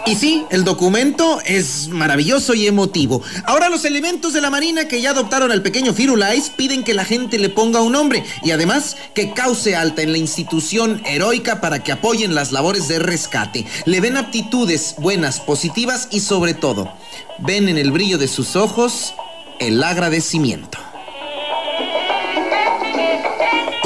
[0.06, 3.22] Y sí, el documento es maravilloso y emotivo.
[3.44, 7.04] Ahora los elementos de la Marina que ya adoptaron al pequeño Firulais piden que la
[7.04, 11.82] gente le ponga un nombre y además que cause alta en la institución heroica para
[11.82, 13.66] que apoyen las labores de rescate.
[13.84, 16.92] Le ven aptitudes buenas, positivas y sobre todo,
[17.38, 19.12] ven en el brillo de sus ojos
[19.58, 20.85] el agradecimiento.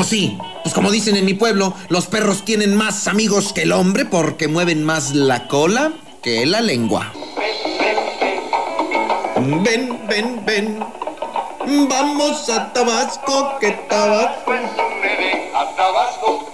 [0.00, 3.72] Pues sí, pues como dicen en mi pueblo, los perros tienen más amigos que el
[3.72, 5.92] hombre porque mueven más la cola
[6.22, 7.12] que la lengua.
[9.62, 10.80] Ven, ven, ven.
[11.86, 14.52] Vamos a Tabasco, que Tabasco.
[15.54, 16.50] A Tabasco.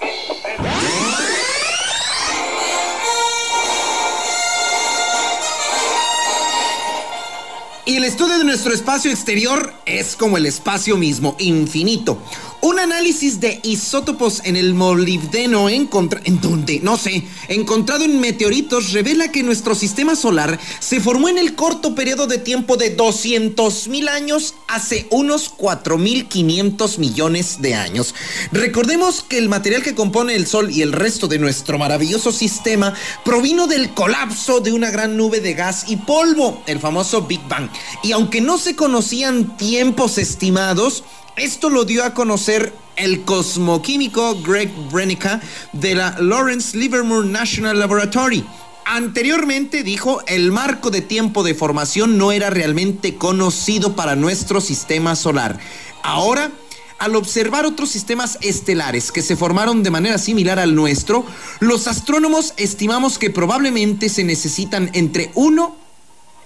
[7.84, 12.18] Y el estudio de nuestro espacio exterior es como el espacio mismo, infinito.
[12.66, 18.90] Un análisis de isótopos en el molibdeno encontrado, en donde, no sé, encontrado en meteoritos
[18.90, 23.86] revela que nuestro sistema solar se formó en el corto periodo de tiempo de 200
[23.86, 28.16] mil años hace unos 4.500 millones de años.
[28.50, 32.94] Recordemos que el material que compone el Sol y el resto de nuestro maravilloso sistema
[33.24, 37.70] provino del colapso de una gran nube de gas y polvo, el famoso Big Bang.
[38.02, 41.04] Y aunque no se conocían tiempos estimados,
[41.36, 45.40] esto lo dio a conocer el cosmoquímico Greg Brenica
[45.72, 48.44] de la Lawrence Livermore National Laboratory.
[48.86, 55.14] Anteriormente dijo, el marco de tiempo de formación no era realmente conocido para nuestro sistema
[55.14, 55.58] solar.
[56.02, 56.50] Ahora,
[56.98, 61.26] al observar otros sistemas estelares que se formaron de manera similar al nuestro,
[61.60, 65.85] los astrónomos estimamos que probablemente se necesitan entre 1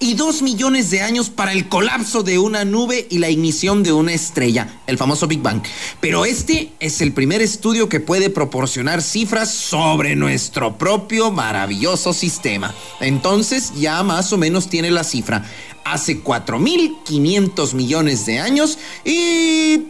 [0.00, 3.92] y dos millones de años para el colapso de una nube y la ignición de
[3.92, 5.62] una estrella, el famoso Big Bang.
[6.00, 12.74] Pero este es el primer estudio que puede proporcionar cifras sobre nuestro propio maravilloso sistema.
[13.00, 15.44] Entonces ya más o menos tiene la cifra.
[15.84, 19.82] Hace 4.500 millones de años y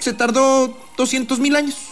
[0.00, 1.91] se tardó 200 mil años.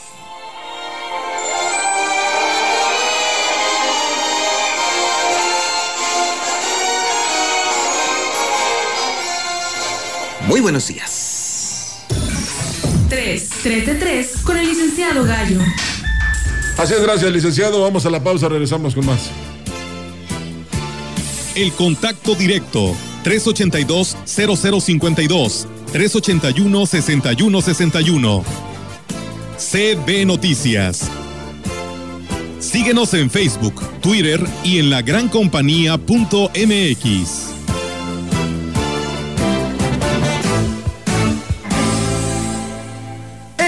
[10.50, 12.02] Muy buenos días.
[13.08, 15.60] 3, 3 de 3 con el licenciado Gallo.
[16.76, 17.80] Así es, gracias, licenciado.
[17.82, 19.30] Vamos a la pausa, regresamos con más.
[21.54, 28.42] El contacto directo 382-0052 381-6161
[29.56, 31.08] CB Noticias.
[32.58, 37.59] Síguenos en Facebook, Twitter y en la lagrancompañía.mx.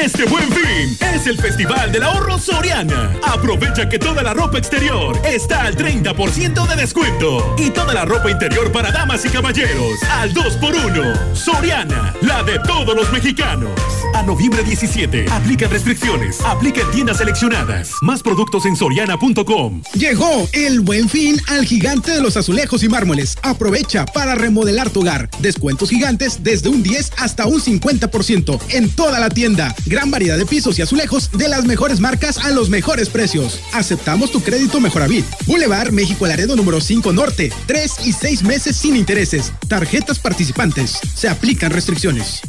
[0.03, 3.17] Este buen fin es el Festival del Ahorro Soriana.
[3.23, 8.29] Aprovecha que toda la ropa exterior está al 30% de descuento y toda la ropa
[8.29, 11.35] interior para damas y caballeros al 2x1.
[11.37, 13.71] Soriana, la de todos los mexicanos.
[14.15, 17.93] A noviembre 17, aplica restricciones, aplica en tiendas seleccionadas.
[18.03, 19.83] Más productos en soriana.com.
[19.95, 23.39] Llegó el buen fin al gigante de los azulejos y mármoles.
[23.43, 25.31] Aprovecha para remodelar tu hogar.
[25.39, 29.75] Descuentos gigantes desde un 10 hasta un 50% en toda la tienda.
[29.93, 33.61] Gran variedad de pisos y azulejos de las mejores marcas a los mejores precios.
[33.75, 35.27] Aceptamos tu crédito Mejoravit.
[35.45, 37.53] Boulevard México Laredo número 5 Norte.
[37.67, 39.53] 3 y 6 meses sin intereses.
[39.69, 40.99] Tarjetas participantes.
[41.15, 42.41] Se aplican restricciones.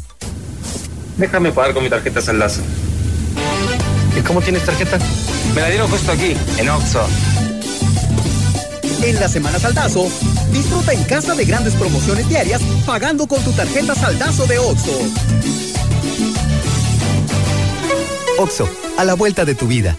[1.18, 2.62] Déjame pagar con mi tarjeta Saldazo.
[4.18, 4.98] ¿Y cómo tienes tarjeta?
[5.54, 7.06] Me la dieron justo aquí, en Oxxo.
[9.04, 10.10] En la Semana Saldazo,
[10.54, 15.62] disfruta en casa de grandes promociones diarias pagando con tu tarjeta Saldazo de Oxxo.
[18.44, 18.68] Oxo,
[18.98, 19.96] a la vuelta de tu vida.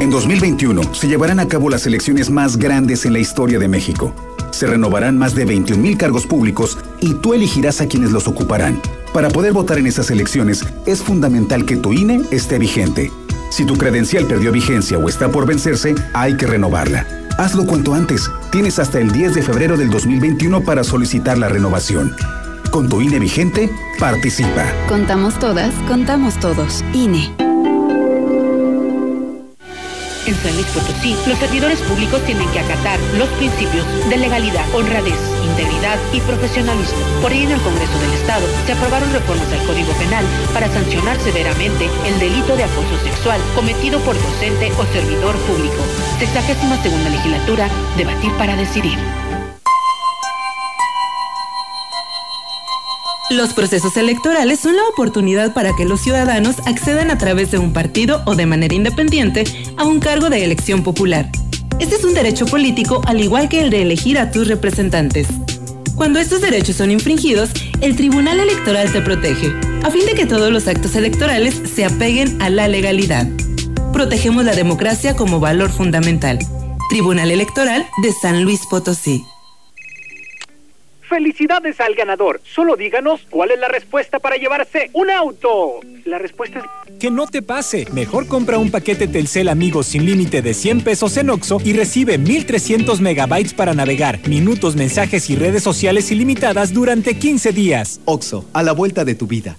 [0.00, 4.14] En 2021 se llevarán a cabo las elecciones más grandes en la historia de México.
[4.50, 8.80] Se renovarán más de 21 mil cargos públicos y tú elegirás a quienes los ocuparán.
[9.12, 13.12] Para poder votar en esas elecciones es fundamental que tu INE esté vigente.
[13.50, 17.06] Si tu credencial perdió vigencia o está por vencerse, hay que renovarla.
[17.36, 18.30] Hazlo cuanto antes.
[18.52, 22.16] Tienes hasta el 10 de febrero del 2021 para solicitar la renovación.
[22.74, 23.70] Con tu INE vigente,
[24.00, 24.66] participa.
[24.88, 26.82] Contamos todas, contamos todos.
[26.92, 27.30] INE.
[30.26, 35.14] En San Luis Potosí, los servidores públicos tienen que acatar los principios de legalidad, honradez,
[35.50, 36.98] integridad y profesionalismo.
[37.22, 41.16] Por ello, en el Congreso del Estado se aprobaron reformas al Código Penal para sancionar
[41.20, 45.78] severamente el delito de acoso sexual cometido por docente o servidor público.
[46.18, 48.98] Sexagésima segunda legislatura, debatir para decidir.
[53.30, 57.72] Los procesos electorales son la oportunidad para que los ciudadanos accedan a través de un
[57.72, 59.44] partido o de manera independiente
[59.78, 61.30] a un cargo de elección popular.
[61.80, 65.26] Este es un derecho político al igual que el de elegir a tus representantes.
[65.94, 67.50] Cuando estos derechos son infringidos,
[67.80, 72.42] el Tribunal Electoral te protege, a fin de que todos los actos electorales se apeguen
[72.42, 73.26] a la legalidad.
[73.92, 76.38] Protegemos la democracia como valor fundamental.
[76.90, 79.24] Tribunal Electoral de San Luis Potosí.
[81.08, 82.40] ¡Felicidades al ganador!
[82.44, 85.80] Solo díganos cuál es la respuesta para llevarse un auto.
[86.04, 86.98] La respuesta es...
[86.98, 87.86] Que no te pase.
[87.92, 92.16] Mejor compra un paquete Telcel Amigos sin límite de 100 pesos en Oxo y recibe
[92.16, 98.00] 1300 megabytes para navegar, minutos, mensajes y redes sociales ilimitadas durante 15 días.
[98.06, 99.56] Oxo, a la vuelta de tu vida.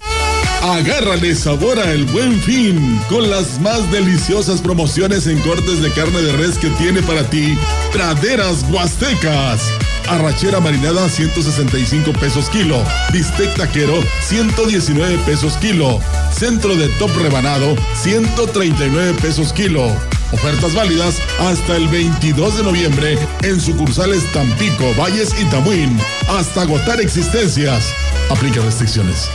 [0.64, 6.22] Agárrale sabor a el buen fin con las más deliciosas promociones en cortes de carne
[6.22, 7.56] de res que tiene para ti
[7.94, 9.62] Praderas Huastecas.
[10.08, 12.82] Arrachera marinada 165 pesos kilo.
[13.12, 16.00] Bistec taquero 119 pesos kilo.
[16.32, 19.86] Centro de top rebanado 139 pesos kilo.
[20.32, 25.98] Ofertas válidas hasta el 22 de noviembre en sucursales Tampico, Valles y Tamuín.
[26.28, 27.94] Hasta agotar existencias.
[28.30, 29.30] Aplica restricciones.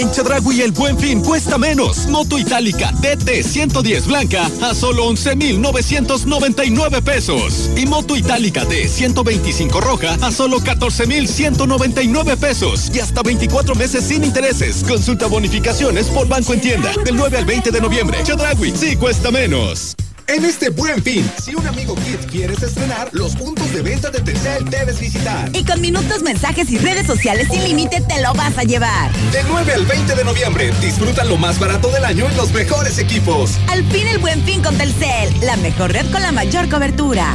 [0.00, 2.06] En Chedragui el buen fin cuesta menos.
[2.06, 7.68] Moto itálica DT 110 blanca a solo 11,999 pesos.
[7.76, 12.92] Y moto itálica D 125 roja a solo 14,199 pesos.
[12.94, 14.84] Y hasta 24 meses sin intereses.
[14.86, 16.92] Consulta bonificaciones por banco en tienda.
[17.04, 18.18] Del 9 al 20 de noviembre.
[18.22, 19.96] Chedragui sí cuesta menos.
[20.28, 24.20] En este buen fin, si un amigo Kit quieres estrenar, los puntos de venta de
[24.20, 25.48] Telcel debes visitar.
[25.54, 29.10] Y con minutos, mensajes y redes sociales sin límite te lo vas a llevar.
[29.32, 32.98] Del 9 al 20 de noviembre, disfruta lo más barato del año en los mejores
[32.98, 33.58] equipos.
[33.68, 37.34] Al fin el buen fin con Telcel, la mejor red con la mayor cobertura.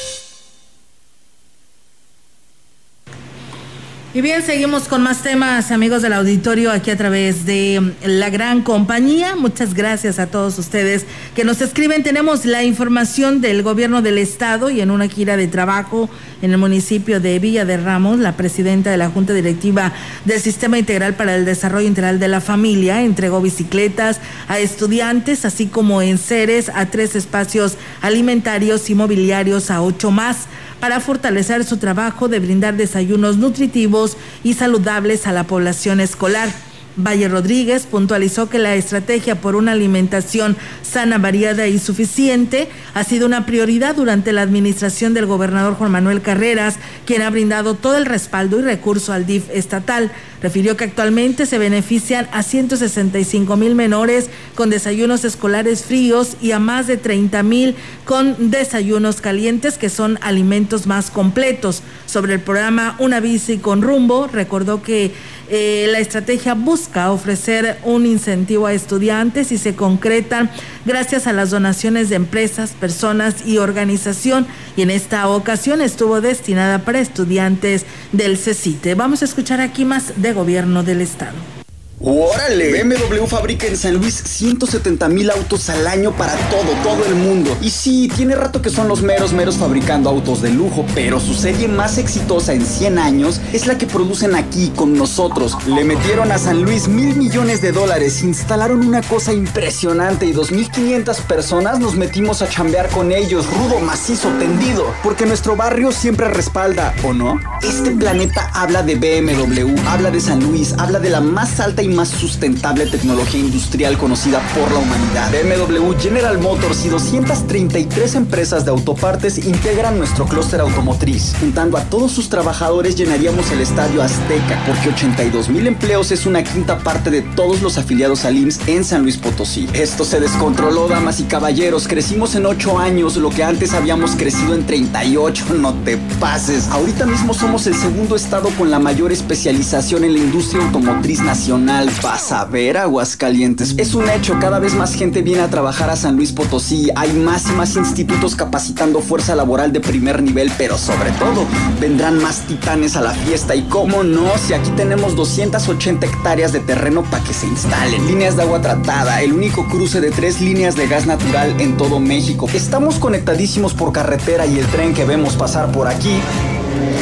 [4.13, 8.61] Y bien, seguimos con más temas, amigos del auditorio, aquí a través de la gran
[8.61, 9.37] compañía.
[9.37, 12.03] Muchas gracias a todos ustedes que nos escriben.
[12.03, 16.09] Tenemos la información del gobierno del estado y en una gira de trabajo
[16.41, 19.93] en el municipio de Villa de Ramos, la presidenta de la Junta Directiva
[20.25, 25.67] del Sistema Integral para el Desarrollo Integral de la Familia entregó bicicletas a estudiantes, así
[25.67, 30.47] como enseres a tres espacios alimentarios y mobiliarios a ocho más
[30.81, 36.49] para fortalecer su trabajo de brindar desayunos nutritivos y saludables a la población escolar.
[36.97, 43.27] Valle Rodríguez puntualizó que la estrategia por una alimentación sana, variada y suficiente ha sido
[43.27, 48.05] una prioridad durante la administración del gobernador Juan Manuel Carreras, quien ha brindado todo el
[48.05, 50.11] respaldo y recurso al DIF estatal.
[50.41, 56.59] Refirió que actualmente se benefician a 165 mil menores con desayunos escolares fríos y a
[56.59, 57.75] más de 30 mil
[58.05, 61.83] con desayunos calientes, que son alimentos más completos.
[62.07, 65.11] Sobre el programa Una bici con rumbo, recordó que
[65.53, 70.49] eh, la estrategia busca ofrecer un incentivo a estudiantes y se concretan
[70.85, 74.47] gracias a las donaciones de empresas, personas y organización
[74.77, 78.95] y en esta ocasión estuvo destinada para estudiantes del CECITE.
[78.95, 81.60] Vamos a escuchar aquí más de gobierno del estado.
[82.03, 82.83] ¡Órale!
[82.83, 87.55] BMW fabrica en San Luis 170 mil autos al año para todo, todo el mundo.
[87.61, 91.35] Y sí, tiene rato que son los meros meros fabricando autos de lujo, pero su
[91.35, 95.55] serie más exitosa en 100 años es la que producen aquí con nosotros.
[95.67, 101.21] Le metieron a San Luis mil millones de dólares, instalaron una cosa impresionante y 2.500
[101.27, 106.95] personas nos metimos a chambear con ellos, rudo, macizo, tendido, porque nuestro barrio siempre respalda,
[107.03, 107.39] ¿o no?
[107.61, 111.90] Este planeta habla de BMW, habla de San Luis, habla de la más alta y
[111.95, 115.31] más sustentable tecnología industrial conocida por la humanidad.
[115.31, 121.33] BMW, General Motors y 233 empresas de autopartes integran nuestro clúster automotriz.
[121.39, 126.43] Juntando a todos sus trabajadores llenaríamos el estadio Azteca, porque 82 mil empleos es una
[126.43, 129.67] quinta parte de todos los afiliados al IMSS en San Luis Potosí.
[129.73, 131.87] Esto se descontroló, damas y caballeros.
[131.87, 135.45] Crecimos en 8 años, lo que antes habíamos crecido en 38.
[135.55, 136.67] No te pases.
[136.69, 141.80] Ahorita mismo somos el segundo estado con la mayor especialización en la industria automotriz nacional.
[142.03, 143.73] Vas a ver, Aguascalientes.
[143.77, 146.89] Es un hecho, cada vez más gente viene a trabajar a San Luis Potosí.
[146.95, 151.45] Hay más y más institutos capacitando fuerza laboral de primer nivel, pero sobre todo,
[151.79, 153.55] vendrán más titanes a la fiesta.
[153.55, 158.05] Y cómo no, si aquí tenemos 280 hectáreas de terreno para que se instalen.
[158.05, 161.99] Líneas de agua tratada, el único cruce de tres líneas de gas natural en todo
[161.99, 162.47] México.
[162.53, 166.19] Estamos conectadísimos por carretera y el tren que vemos pasar por aquí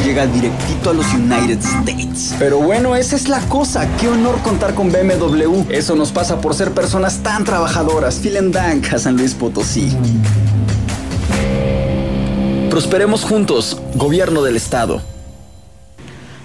[0.04, 2.34] llega directito a los United States.
[2.38, 3.88] Pero bueno, esa es la cosa.
[3.98, 5.70] Qué honor contar con BMW.
[5.70, 8.20] Eso nos pasa por ser personas tan trabajadoras.
[8.22, 9.90] Vielen Dank a San Luis Potosí.
[12.70, 15.02] Prosperemos juntos, gobierno del estado.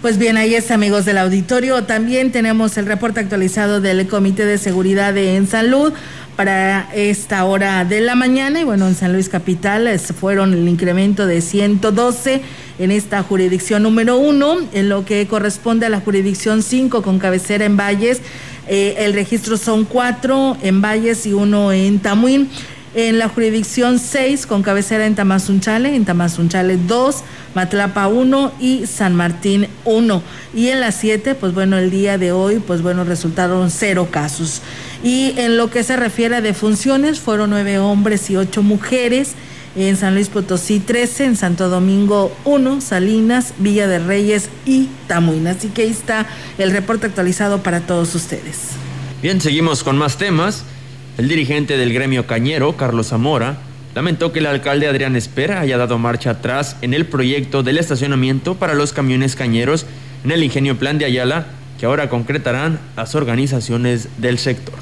[0.02, 1.84] Pues bien, ahí está, amigos del auditorio.
[1.86, 5.94] También tenemos el reporte actualizado del Comité de Seguridad en Salud
[6.36, 8.62] para esta hora de la mañana.
[8.62, 12.42] Y bueno, en San Luis Capital fueron el incremento de 112
[12.80, 17.66] en esta jurisdicción número uno, en lo que corresponde a la jurisdicción 5 con cabecera
[17.66, 18.22] en Valles.
[18.68, 22.50] Eh, el registro son cuatro en Valles y uno en Tamuín.
[22.94, 27.24] En la jurisdicción 6 con cabecera en Tamazunchale, en Tamazunchale 2,
[27.54, 30.24] Matlapa 1 y San Martín 1.
[30.54, 34.62] Y en la 7, pues bueno, el día de hoy, pues bueno, resultaron cero casos.
[35.04, 39.34] Y en lo que se refiere a defunciones, fueron nueve hombres y ocho mujeres.
[39.76, 45.48] En San Luis Potosí 13, en Santo Domingo 1, Salinas, Villa de Reyes y Tamuín.
[45.48, 48.70] Así que ahí está el reporte actualizado para todos ustedes.
[49.22, 50.64] Bien, seguimos con más temas.
[51.18, 53.58] El dirigente del gremio cañero, Carlos Zamora,
[53.94, 58.56] lamentó que el alcalde Adrián Espera haya dado marcha atrás en el proyecto del estacionamiento
[58.56, 59.86] para los camiones cañeros
[60.24, 61.48] en el ingenio Plan de Ayala,
[61.80, 64.76] que ahora concretarán las organizaciones del sector.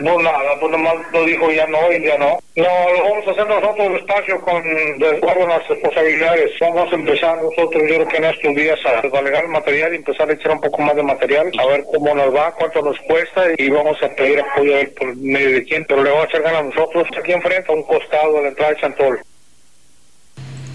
[0.00, 2.38] No, nada, pues nomás lo dijo ya no y ya no.
[2.56, 4.62] No, lo vamos a hacer nosotros despacio con,
[4.98, 6.52] de acuerdo a las responsabilidades.
[6.60, 9.96] Vamos a empezar nosotros, yo creo que en estos días, a delegar el material y
[9.96, 12.98] empezar a echar un poco más de material, a ver cómo nos va, cuánto nos
[13.00, 16.26] cuesta y vamos a pedir apoyo a él por medio de quién, pero le vamos
[16.26, 19.18] a echar ganas a nosotros aquí enfrente, a un costado de la entrada de Chantol.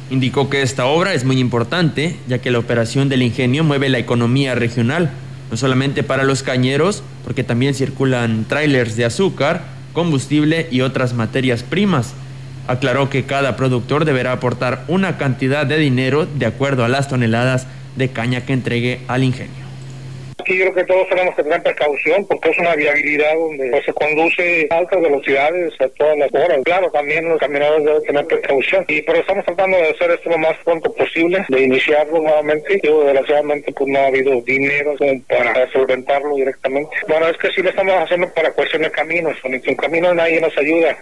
[0.09, 3.97] Indicó que esta obra es muy importante, ya que la operación del ingenio mueve la
[3.97, 5.11] economía regional,
[5.54, 9.62] no solamente para los cañeros, porque también circulan trailers de azúcar,
[9.93, 12.16] combustible y otras materias primas.
[12.68, 17.68] Aclaró que cada productor deberá aportar una cantidad de dinero de acuerdo a las toneladas
[17.95, 19.62] de caña que entregue al ingenio.
[20.44, 23.86] Aquí yo creo que todos tenemos que tener precaución porque es una viabilidad donde pues,
[23.86, 26.60] se conduce a altas velocidades a todas las horas.
[26.66, 28.84] Claro, también los caminadores deben tener precaución.
[28.89, 32.78] Y pero estamos tratando de hacer esto lo más pronto posible, de iniciarlo nuevamente.
[32.84, 34.96] Yo desgraciadamente pues no ha habido dinero
[35.30, 36.94] para solventarlo directamente.
[37.08, 39.39] Bueno, es que sí lo estamos haciendo para cuestión de caminos.
[39.39, 40.98] Con camino nadie nos ayuda.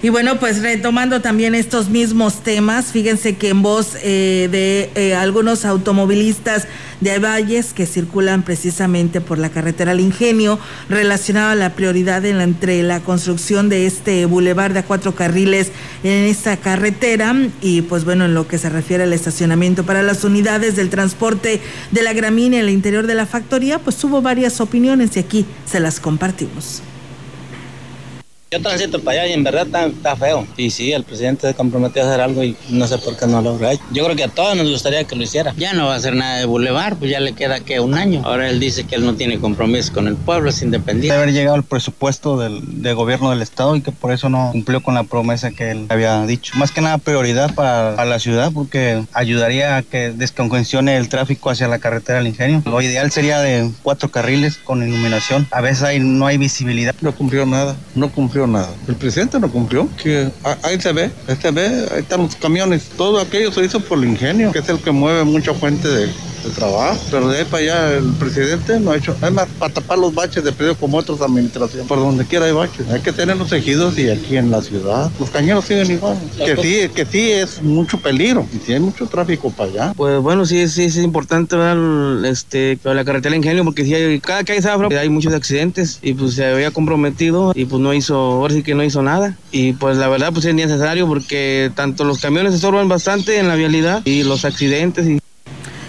[0.00, 5.16] Y bueno, pues retomando también estos mismos temas, fíjense que en voz eh, de eh,
[5.16, 6.68] algunos automovilistas
[7.00, 12.84] de Valles que circulan precisamente por la carretera al Ingenio, relacionado a la prioridad entre
[12.84, 15.72] la construcción de este bulevar de a cuatro carriles
[16.04, 20.22] en esta carretera y pues bueno, en lo que se refiere al estacionamiento para las
[20.22, 24.60] unidades del transporte de la gramínea en el interior de la factoría, pues hubo varias
[24.60, 26.82] opiniones y aquí se las compartimos.
[28.50, 30.46] Yo transito para allá y en verdad está, feo.
[30.56, 33.42] Y sí, el presidente se comprometió a hacer algo y no sé por qué no
[33.42, 33.82] lo ha hecho.
[33.92, 35.52] Yo creo que a todos nos gustaría que lo hiciera.
[35.58, 38.22] Ya no va a hacer nada de Boulevard, pues ya le queda que un año.
[38.24, 41.08] Ahora él dice que él no tiene compromiso con el pueblo, es independiente.
[41.12, 42.62] Debe haber llegado el presupuesto del,
[42.94, 46.24] gobierno del estado y que por eso no cumplió con la promesa que él había
[46.24, 46.54] dicho.
[46.56, 51.68] Más que nada prioridad para, la ciudad porque ayudaría a que descongestione el tráfico hacia
[51.68, 52.62] la carretera del ingenio.
[52.64, 55.46] Lo ideal sería de cuatro carriles con iluminación.
[55.50, 56.94] A veces hay, no hay visibilidad.
[57.02, 58.70] No cumplió nada, no cumplió nada.
[58.86, 59.88] El presidente no cumplió.
[60.02, 60.30] Que
[60.62, 62.88] ahí se ve, ahí se ve, ahí están los camiones.
[62.96, 66.08] Todo aquello se hizo por el ingenio, que es el que mueve mucha fuente de,
[66.44, 69.98] de trabajo, pero de ahí para allá el presidente no ha hecho, además para tapar
[69.98, 73.36] los baches de periodo como otras administraciones, por donde quiera hay baches, hay que tener
[73.36, 77.30] los ejidos y aquí en la ciudad, los cañeros siguen igual, que sí, que sí
[77.30, 79.92] es mucho peligro y sí hay mucho tráfico para allá.
[79.96, 81.76] Pues bueno, sí, sí es importante ver
[82.26, 86.14] este, la carretera ingenio porque si hay, cada que hay zafra hay muchos accidentes y
[86.14, 89.36] pues se había comprometido y pues no hizo, ahora sí que no hizo nada.
[89.50, 93.48] Y pues la verdad pues es necesario porque tanto los camiones se sorban bastante en
[93.48, 95.18] la vialidad y los accidentes y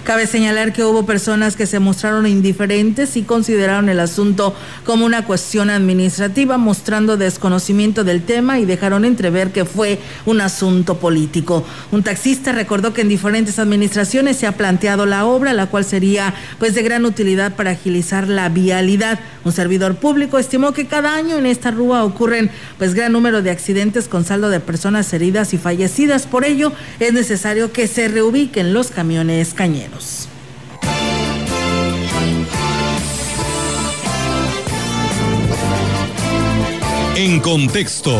[0.10, 5.24] Cabe señalar que hubo personas que se mostraron indiferentes y consideraron el asunto como una
[5.24, 11.64] cuestión administrativa, mostrando desconocimiento del tema y dejaron entrever que fue un asunto político.
[11.91, 16.34] Un taxista recordó que en diferentes administraciones se ha planteado la obra, la cual sería
[16.57, 19.20] pues de gran utilidad para agilizar la vialidad.
[19.45, 22.49] Un servidor público estimó que cada año en esta rúa ocurren
[22.80, 26.26] pues gran número de accidentes con saldo de personas heridas y fallecidas.
[26.26, 29.99] Por ello es necesario que se reubiquen los camiones cañeros.
[37.16, 38.18] En contexto.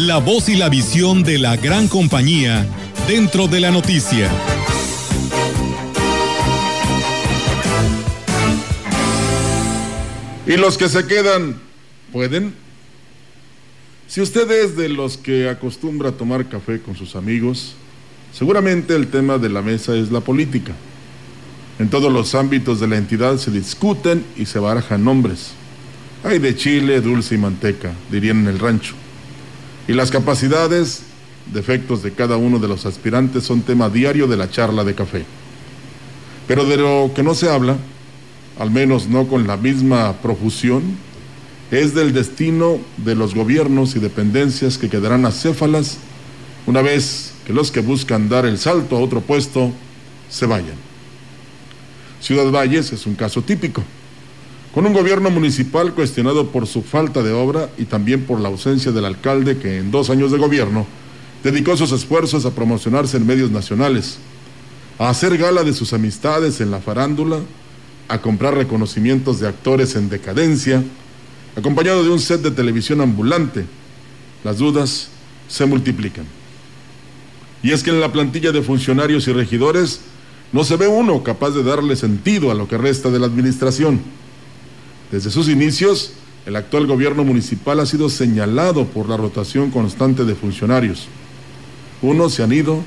[0.00, 2.66] La voz y la visión de la gran compañía
[3.08, 4.30] dentro de la noticia.
[10.46, 11.58] Y los que se quedan,
[12.12, 12.54] ¿pueden?
[14.06, 17.76] Si usted es de los que acostumbra a tomar café con sus amigos,
[18.36, 20.72] Seguramente el tema de la mesa es la política.
[21.78, 25.52] En todos los ámbitos de la entidad se discuten y se barajan nombres.
[26.24, 28.94] Hay de chile, dulce y manteca, dirían en el rancho.
[29.86, 31.02] Y las capacidades,
[31.52, 35.24] defectos de cada uno de los aspirantes son tema diario de la charla de café.
[36.48, 37.76] Pero de lo que no se habla,
[38.58, 40.82] al menos no con la misma profusión,
[41.70, 45.98] es del destino de los gobiernos y dependencias que quedarán acéfalas
[46.66, 49.72] una vez que los que buscan dar el salto a otro puesto
[50.30, 50.76] se vayan.
[52.20, 53.82] Ciudad Valles es un caso típico,
[54.72, 58.92] con un gobierno municipal cuestionado por su falta de obra y también por la ausencia
[58.92, 60.86] del alcalde que en dos años de gobierno
[61.42, 64.16] dedicó sus esfuerzos a promocionarse en medios nacionales,
[64.98, 67.40] a hacer gala de sus amistades en la farándula,
[68.08, 70.82] a comprar reconocimientos de actores en decadencia,
[71.56, 73.66] acompañado de un set de televisión ambulante.
[74.42, 75.08] Las dudas
[75.46, 76.24] se multiplican.
[77.64, 80.02] Y es que en la plantilla de funcionarios y regidores
[80.52, 84.02] no se ve uno capaz de darle sentido a lo que resta de la administración.
[85.10, 86.12] Desde sus inicios,
[86.44, 91.06] el actual gobierno municipal ha sido señalado por la rotación constante de funcionarios.
[92.02, 92.84] Unos se han ido,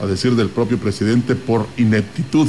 [0.00, 2.46] a decir del propio presidente, por ineptitud,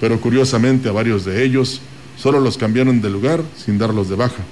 [0.00, 1.82] pero curiosamente a varios de ellos
[2.16, 4.42] solo los cambiaron de lugar sin darlos de baja.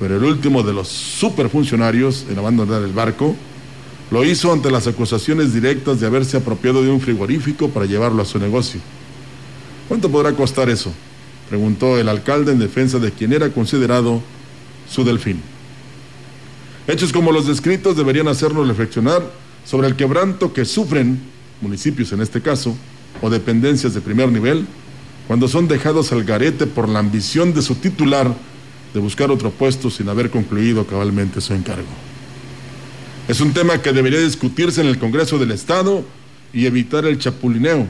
[0.00, 3.36] Pero el último de los superfuncionarios en abandonar el barco
[4.10, 8.26] lo hizo ante las acusaciones directas de haberse apropiado de un frigorífico para llevarlo a
[8.26, 8.80] su negocio.
[9.88, 10.92] ¿Cuánto podrá costar eso?
[11.48, 14.20] preguntó el alcalde en defensa de quien era considerado
[14.88, 15.40] su delfín.
[16.88, 19.22] Hechos como los descritos deberían hacernos reflexionar
[19.64, 21.20] sobre el quebranto que sufren
[21.60, 22.76] municipios en este caso,
[23.22, 24.66] o dependencias de primer nivel,
[25.26, 28.32] cuando son dejados al garete por la ambición de su titular
[28.92, 31.88] de buscar otro puesto sin haber concluido cabalmente su encargo.
[33.28, 36.04] Es un tema que debería discutirse en el Congreso del Estado
[36.52, 37.88] y evitar el chapulineo.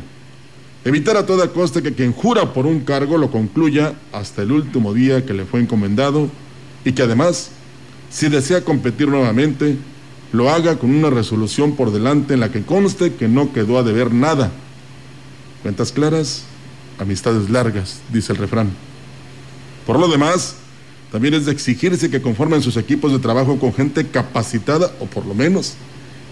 [0.83, 4.95] Evitar a toda costa que quien jura por un cargo lo concluya hasta el último
[4.95, 6.31] día que le fue encomendado
[6.87, 7.51] y que además,
[8.09, 9.77] si desea competir nuevamente,
[10.33, 13.83] lo haga con una resolución por delante en la que conste que no quedó a
[13.83, 14.53] deber nada.
[15.63, 16.45] Cuentas claras,
[16.99, 18.71] amistades largas, dice el refrán.
[19.87, 20.57] Por lo demás,
[21.17, 25.25] también es de exigirse que conformen sus equipos de trabajo con gente capacitada o por
[25.25, 25.73] lo menos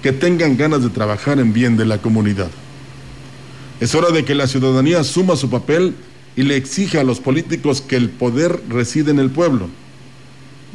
[0.02, 2.50] que tengan ganas de trabajar en bien de la comunidad.
[3.80, 5.94] Es hora de que la ciudadanía asuma su papel
[6.36, 9.70] y le exija a los políticos que el poder reside en el pueblo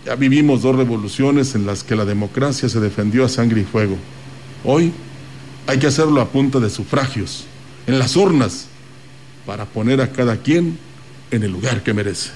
[0.05, 3.95] ya vivimos dos revoluciones en las que la democracia se defendió a sangre y fuego.
[4.63, 4.91] Hoy
[5.67, 7.45] hay que hacerlo a punta de sufragios,
[7.85, 8.67] en las urnas,
[9.45, 10.79] para poner a cada quien
[11.29, 12.31] en el lugar que merece.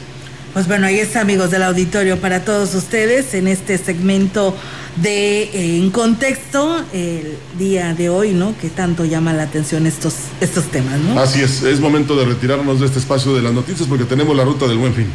[0.54, 4.56] Pues bueno, ahí está, amigos del auditorio, para todos ustedes en este segmento
[4.98, 8.56] de eh, En Contexto, el día de hoy, ¿no?
[8.62, 11.20] Que tanto llama la atención estos, estos temas, ¿no?
[11.20, 14.44] Así es, es momento de retirarnos de este espacio de las noticias porque tenemos la
[14.44, 15.08] ruta del buen fin.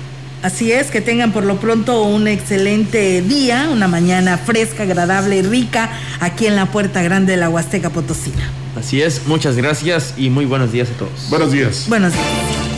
[0.42, 5.42] Así es, que tengan por lo pronto un excelente día, una mañana fresca, agradable y
[5.42, 8.50] rica aquí en la Puerta Grande de la Huasteca Potosina.
[8.76, 11.30] Así es, muchas gracias y muy buenos días a todos.
[11.30, 11.86] Buenos días.
[11.88, 12.77] Buenos días.